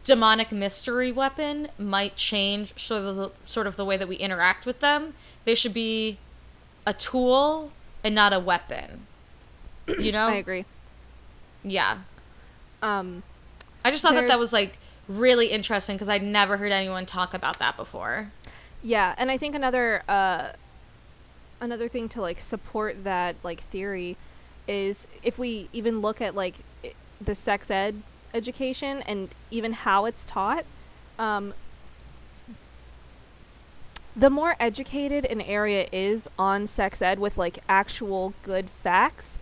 [0.04, 4.66] demonic mystery weapon might change sort of the, sort of the way that we interact
[4.66, 5.14] with them
[5.46, 6.18] they should be
[6.86, 7.72] a tool
[8.04, 9.06] and not a weapon
[10.00, 10.66] you know I agree.
[11.64, 11.98] yeah
[12.82, 13.24] Um,
[13.84, 14.78] I just thought that that was like
[15.08, 18.32] really interesting because I'd never heard anyone talk about that before.
[18.82, 20.50] Yeah, and I think another uh,
[21.62, 24.18] another thing to like support that like theory
[24.68, 26.56] is if we even look at like
[27.22, 28.02] the sex ed
[28.34, 30.66] education and even how it's taught.
[31.20, 31.54] Um,
[34.16, 39.38] the more educated an area is on sex ed with like actual good facts,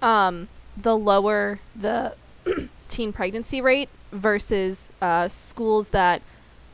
[0.00, 2.14] um, the lower the
[2.88, 6.22] teen pregnancy rate versus uh, schools that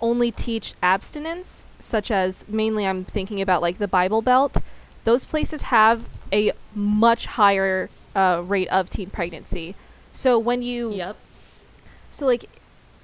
[0.00, 4.58] only teach abstinence, such as mainly I'm thinking about like the Bible Belt.
[5.04, 9.74] Those places have a much higher uh, rate of teen pregnancy.
[10.12, 11.16] So when you Yep.
[12.10, 12.46] So like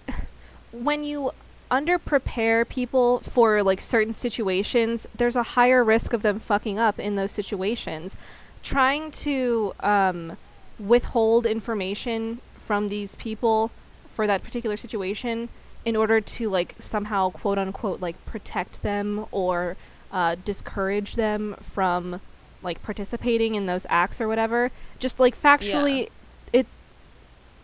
[0.73, 1.31] when you
[1.71, 7.17] underprepare people for like certain situations, there's a higher risk of them fucking up in
[7.17, 8.17] those situations.
[8.63, 10.37] Trying to um,
[10.79, 13.71] withhold information from these people
[14.15, 15.49] for that particular situation
[15.85, 19.77] in order to like somehow quote unquote like protect them or
[20.13, 22.21] uh, discourage them from
[22.63, 26.61] like participating in those acts or whatever just like factually Yeah.
[26.61, 26.67] it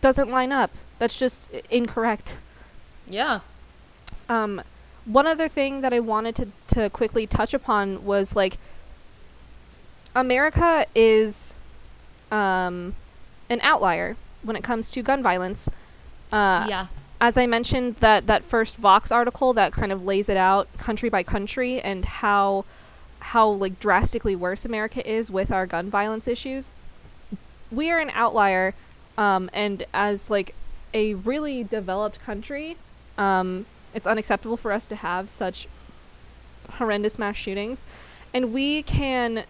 [0.01, 0.69] doesn't line up
[1.01, 2.37] that's just incorrect
[3.09, 3.39] Yeah.
[4.29, 4.61] um,
[5.05, 8.59] one other thing that I wanted to, to quickly touch upon was like
[10.15, 11.55] America is
[12.31, 12.95] um,
[13.49, 15.69] an outlier when it comes to gun violence.
[16.31, 16.87] Uh, yeah.
[17.19, 21.09] As I mentioned, that that first Vox article that kind of lays it out country
[21.09, 22.65] by country and how
[23.19, 26.71] how like drastically worse America is with our gun violence issues.
[27.71, 28.73] We are an outlier,
[29.17, 30.55] um, and as like
[30.93, 32.77] a really developed country,
[33.17, 35.67] um, it's unacceptable for us to have such
[36.77, 37.83] horrendous mass shootings,
[38.33, 39.43] and we can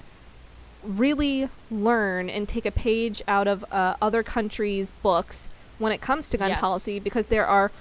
[0.84, 6.30] really learn and take a page out of uh, other countries' books when it comes
[6.30, 6.60] to gun Yes.
[6.60, 7.72] policy because there are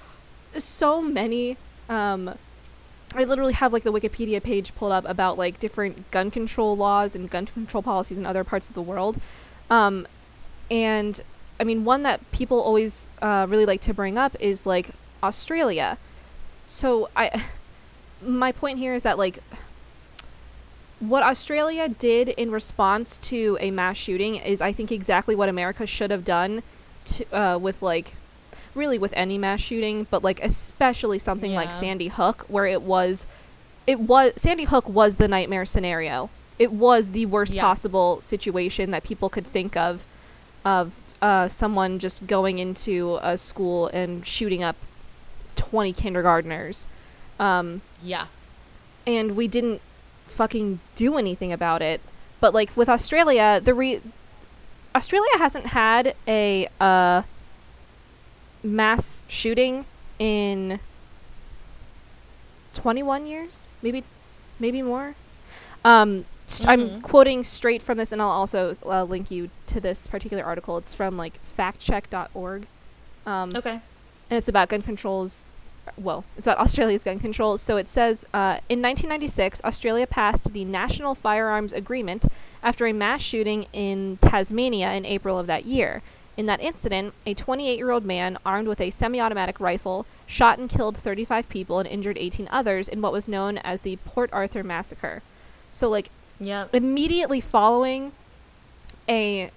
[0.57, 1.57] so many.
[1.89, 2.35] Um,
[3.13, 7.15] I literally have like the Wikipedia page pulled up about like different gun control laws
[7.15, 9.19] and gun control policies in other parts of the world.
[9.69, 10.07] Um,
[10.69, 11.21] and
[11.61, 14.89] I mean, one that people always uh, really like to bring up is like
[15.21, 15.99] Australia.
[16.65, 17.43] So I,
[18.21, 19.43] my point here is that like
[20.99, 25.85] what Australia did in response to a mass shooting is, I think, exactly what America
[25.85, 26.63] should have done
[27.05, 28.15] to, uh, with like
[28.73, 33.27] really with any mass shooting, but like especially something like Sandy Hook, where it was,
[33.85, 36.31] it was Sandy Hook was the nightmare scenario.
[36.57, 37.61] It was the worst Yeah.
[37.61, 40.03] possible situation that people could think of,
[40.65, 44.75] of uh, someone just going into a school and shooting up
[45.55, 46.87] twenty kindergartners.
[47.39, 48.27] Um, Yeah.
[49.07, 49.81] and we didn't
[50.27, 52.01] fucking do anything about it.
[52.39, 54.01] But like with Australia, the re
[54.95, 57.21] Australia hasn't had a uh
[58.63, 59.85] mass shooting
[60.19, 60.79] in
[62.73, 64.03] 21 years, maybe
[64.59, 65.15] maybe more.
[65.83, 70.07] Um s- I'm quoting straight from this and I'll also uh, link you to this
[70.07, 70.77] particular article.
[70.77, 72.67] It's from like factcheck.org.
[73.25, 73.71] Um Okay.
[74.29, 75.45] and it's about gun controls.
[75.97, 77.57] Well, it's about Australia's gun control.
[77.57, 82.25] So it says uh, in 1996, Australia passed the National Firearms Agreement
[82.63, 86.01] after a mass shooting in Tasmania in April of that year.
[86.37, 90.59] In that incident, a 28 year old man armed with a semi automatic rifle shot
[90.59, 94.29] and killed 35 people and injured 18 others in what was known as the Port
[94.31, 95.21] Arthur Massacre.
[95.71, 96.09] So, like,
[96.41, 96.73] Yep.
[96.73, 98.11] immediately following
[99.07, 99.51] a,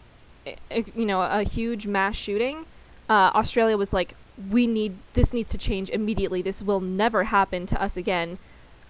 [0.71, 2.67] a you know a huge mass shooting
[3.09, 4.15] uh, australia was like
[4.51, 8.39] we need this needs to change immediately this will never happen to us again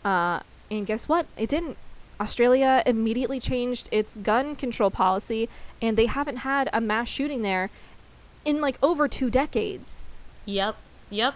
[0.04, 0.40] uh,
[0.70, 1.76] and guess what it didn't
[2.20, 5.48] australia immediately changed its gun control policy
[5.80, 7.70] and they haven't had a mass shooting there
[8.44, 10.02] in like over two decades
[10.46, 10.76] Yep.
[11.10, 11.34] Yep.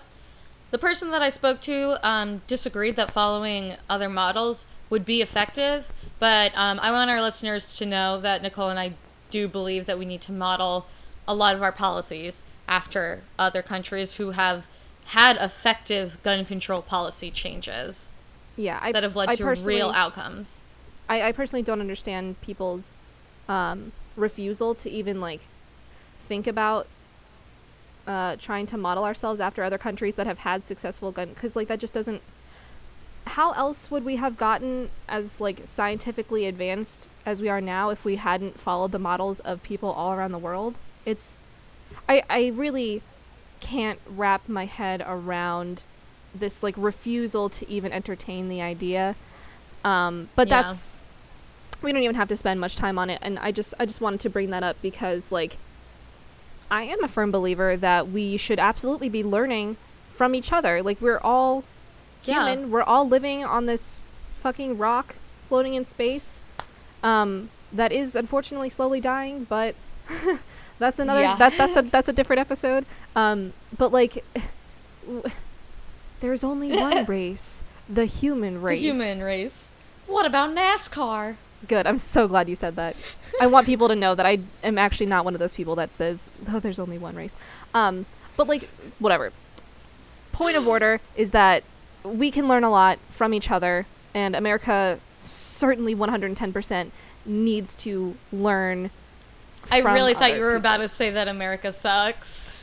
[0.71, 5.91] The person that I spoke to um, disagreed that following other models would be effective,
[6.19, 8.95] but um, I want our listeners to know that Nicole and I
[9.31, 10.87] do believe that we need to model
[11.27, 14.67] a lot of our policies after other countries who have
[15.07, 18.13] had effective gun control policy changes
[18.57, 20.65] yeah I, that have led I to real outcomes.
[21.09, 22.95] I, I personally don't understand people's
[23.49, 25.41] um, refusal to even like
[26.19, 26.87] think about
[28.07, 31.69] uh, trying to model ourselves after other countries that have had successful gun because like
[31.69, 32.21] that just doesn't
[33.27, 38.05] how else would we have gotten as like scientifically advanced as we are now if
[38.05, 40.79] we hadn't followed the models of people all around the world?
[41.05, 41.37] It's
[42.09, 43.03] i i really
[43.61, 45.83] can't wrap my head around
[46.35, 49.17] this like refusal to even entertain the idea.
[49.85, 50.63] Um but Yeah.
[50.63, 51.03] that's
[51.83, 53.19] we don't even have to spend much time on it.
[53.23, 55.57] And i just i just wanted to bring that up because like
[56.71, 59.77] i am a firm believer that we should absolutely be learning
[60.11, 60.83] from each other.
[60.83, 61.65] Like we're all
[62.25, 62.47] Yeah.
[62.49, 64.01] human we're all living on this
[64.35, 65.17] fucking rock
[65.49, 66.41] floating in space
[67.03, 69.75] um that is unfortunately slowly dying but
[70.79, 71.37] that's another Yeah.
[71.37, 72.85] that that's a that's a different episode
[73.17, 74.25] um but like
[75.07, 75.23] w-
[76.21, 79.71] there's only one race the human race The human race.
[80.07, 81.37] What about NASCAR?
[81.67, 81.87] Good.
[81.87, 82.97] I'm so glad you said that.
[83.41, 85.93] I want people to know that I am actually not one of those people that
[85.95, 87.35] says, "Oh, there's only one race."
[87.75, 88.05] Um,
[88.37, 89.33] but like, whatever.
[90.33, 91.63] Point of order is that
[92.05, 96.91] we can learn a lot from each other, and America certainly 110%
[97.27, 98.91] needs to learn.
[99.71, 100.57] I really thought you were people.
[100.57, 102.57] about to say that America sucks.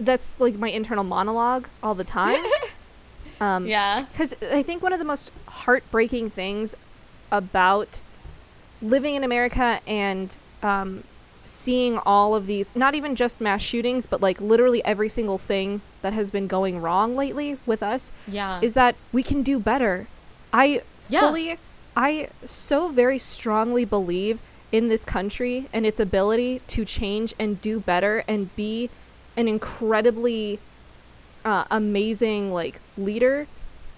[0.00, 2.44] that's like my internal monologue all the time.
[3.40, 4.06] um, yeah.
[4.10, 6.74] Because I think one of the most heartbreaking things
[7.30, 8.00] about
[8.82, 11.04] living in America and um,
[11.44, 15.80] seeing all of these, not even just mass shootings, but like literally every single thing
[16.02, 18.60] that has been going wrong lately with us, Yeah.
[18.62, 20.06] is that we can do better.
[20.52, 21.20] I Yeah.
[21.20, 21.58] fully,
[21.96, 24.38] I so very strongly believe
[24.70, 28.88] in this country and its ability to change and do better and be
[29.36, 30.58] an incredibly
[31.44, 33.46] uh, amazing like leader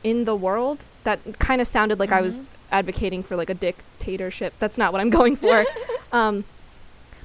[0.03, 0.85] in the world.
[1.05, 2.47] That kind of sounded like I was Mhm.
[2.73, 4.55] advocating for like a dictatorship.
[4.59, 5.65] That's not what I'm going for.
[6.13, 6.45] um,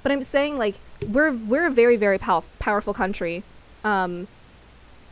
[0.03, 0.75] but I'm saying like
[1.07, 3.43] we're we're a very very pow- powerful country,
[3.83, 4.27] um,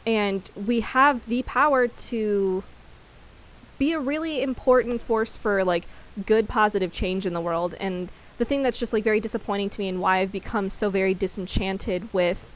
[0.05, 2.63] and we have the power to
[3.77, 5.87] be a really important force for like
[6.25, 7.75] good positive change in the world.
[7.79, 10.89] And the thing that's just like very disappointing to me and why I've become so
[10.89, 12.53] very disenchanted with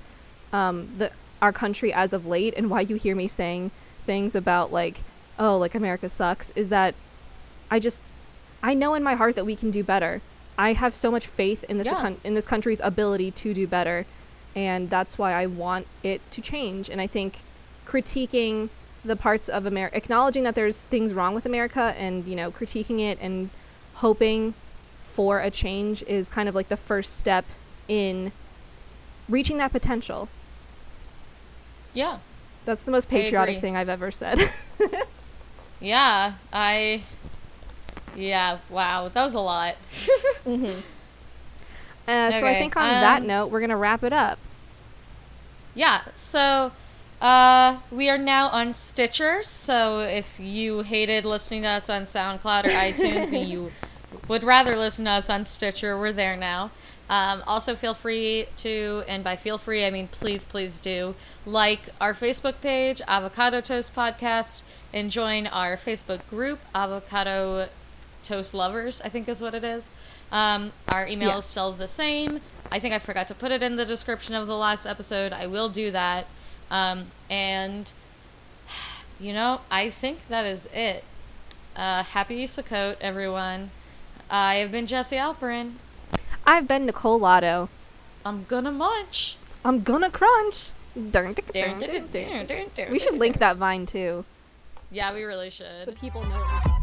[0.53, 1.11] um, the
[1.41, 3.71] our country as of late and why you hear me saying
[4.05, 5.01] things about like
[5.39, 6.93] oh like America sucks is that
[7.69, 8.03] I just
[8.61, 10.21] I know in my heart that we can do better.
[10.67, 12.13] I have so much faith in this Yeah.
[12.23, 14.05] in this country's ability to do better,
[14.55, 16.89] and that's why I want it to change.
[16.89, 17.31] And I think
[17.87, 18.69] critiquing
[19.03, 22.99] the parts of America, acknowledging that there's things wrong with America, and you know critiquing
[22.99, 23.49] it and
[23.95, 24.53] hoping
[25.15, 27.45] for a change is kind of like the first step
[27.87, 28.31] in
[29.27, 30.29] reaching that potential.
[31.93, 32.19] Yeah.
[32.65, 34.37] That's the most patriotic thing I've ever said.
[35.83, 36.33] Yeah.
[36.53, 37.01] I.
[38.15, 38.59] Yeah.
[38.69, 39.09] Wow.
[39.09, 39.75] That was a lot.
[40.45, 40.79] mm-hmm.
[42.07, 44.39] uh, so I think on that um, note, we're gonna wrap it up.
[45.73, 46.73] Yeah, so
[47.21, 49.43] uh, we are now on Stitcher.
[49.43, 53.71] So if you hated listening to us on SoundCloud or iTunes and you
[54.27, 56.71] would rather listen to us on Stitcher, we're there now.
[57.09, 61.13] Um, also, feel free to, and by feel free, I mean please, please do,
[61.45, 67.67] like our Facebook page, Avocado Toast Podcast, and join our Facebook group, Avocado
[68.31, 69.89] Toast Lovers, I think is what it is.
[70.31, 71.37] Um, our email Yeah.
[71.39, 72.39] is still the same.
[72.71, 75.33] I think I forgot to put it in the description of the last episode.
[75.33, 76.27] I will do that.
[76.69, 77.91] Um, and,
[79.19, 81.03] you know, I think that is it.
[81.75, 83.71] Uh, happy Sukkot, everyone.
[84.29, 85.73] I have been Jesse Alperin.
[86.47, 87.67] I've been Nicole Lotto.
[88.25, 89.35] I'm gonna munch.
[89.65, 90.69] I'm gonna crunch.
[90.95, 91.03] We
[92.99, 94.23] should link that vine too,
[94.89, 95.65] Yeah, we really should.
[95.85, 95.99] so should.
[95.99, 96.80] people know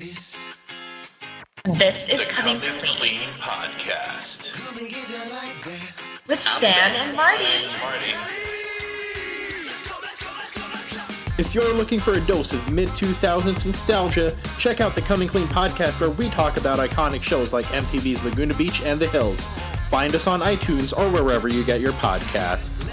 [0.00, 0.36] this?
[1.64, 4.52] This is The Coming Coming Clean Clean podcast.
[4.54, 6.02] Come and get down like that.
[6.26, 7.44] with Stan and Marty.
[7.82, 8.59] Marty.
[11.40, 15.46] If you're looking for a dose of mid 2000s nostalgia, check out the Coming Clean
[15.46, 19.46] podcast where we talk about iconic shows like MTV's Laguna Beach and The Hills.
[19.88, 22.90] Find us on iTunes or wherever you get your podcasts.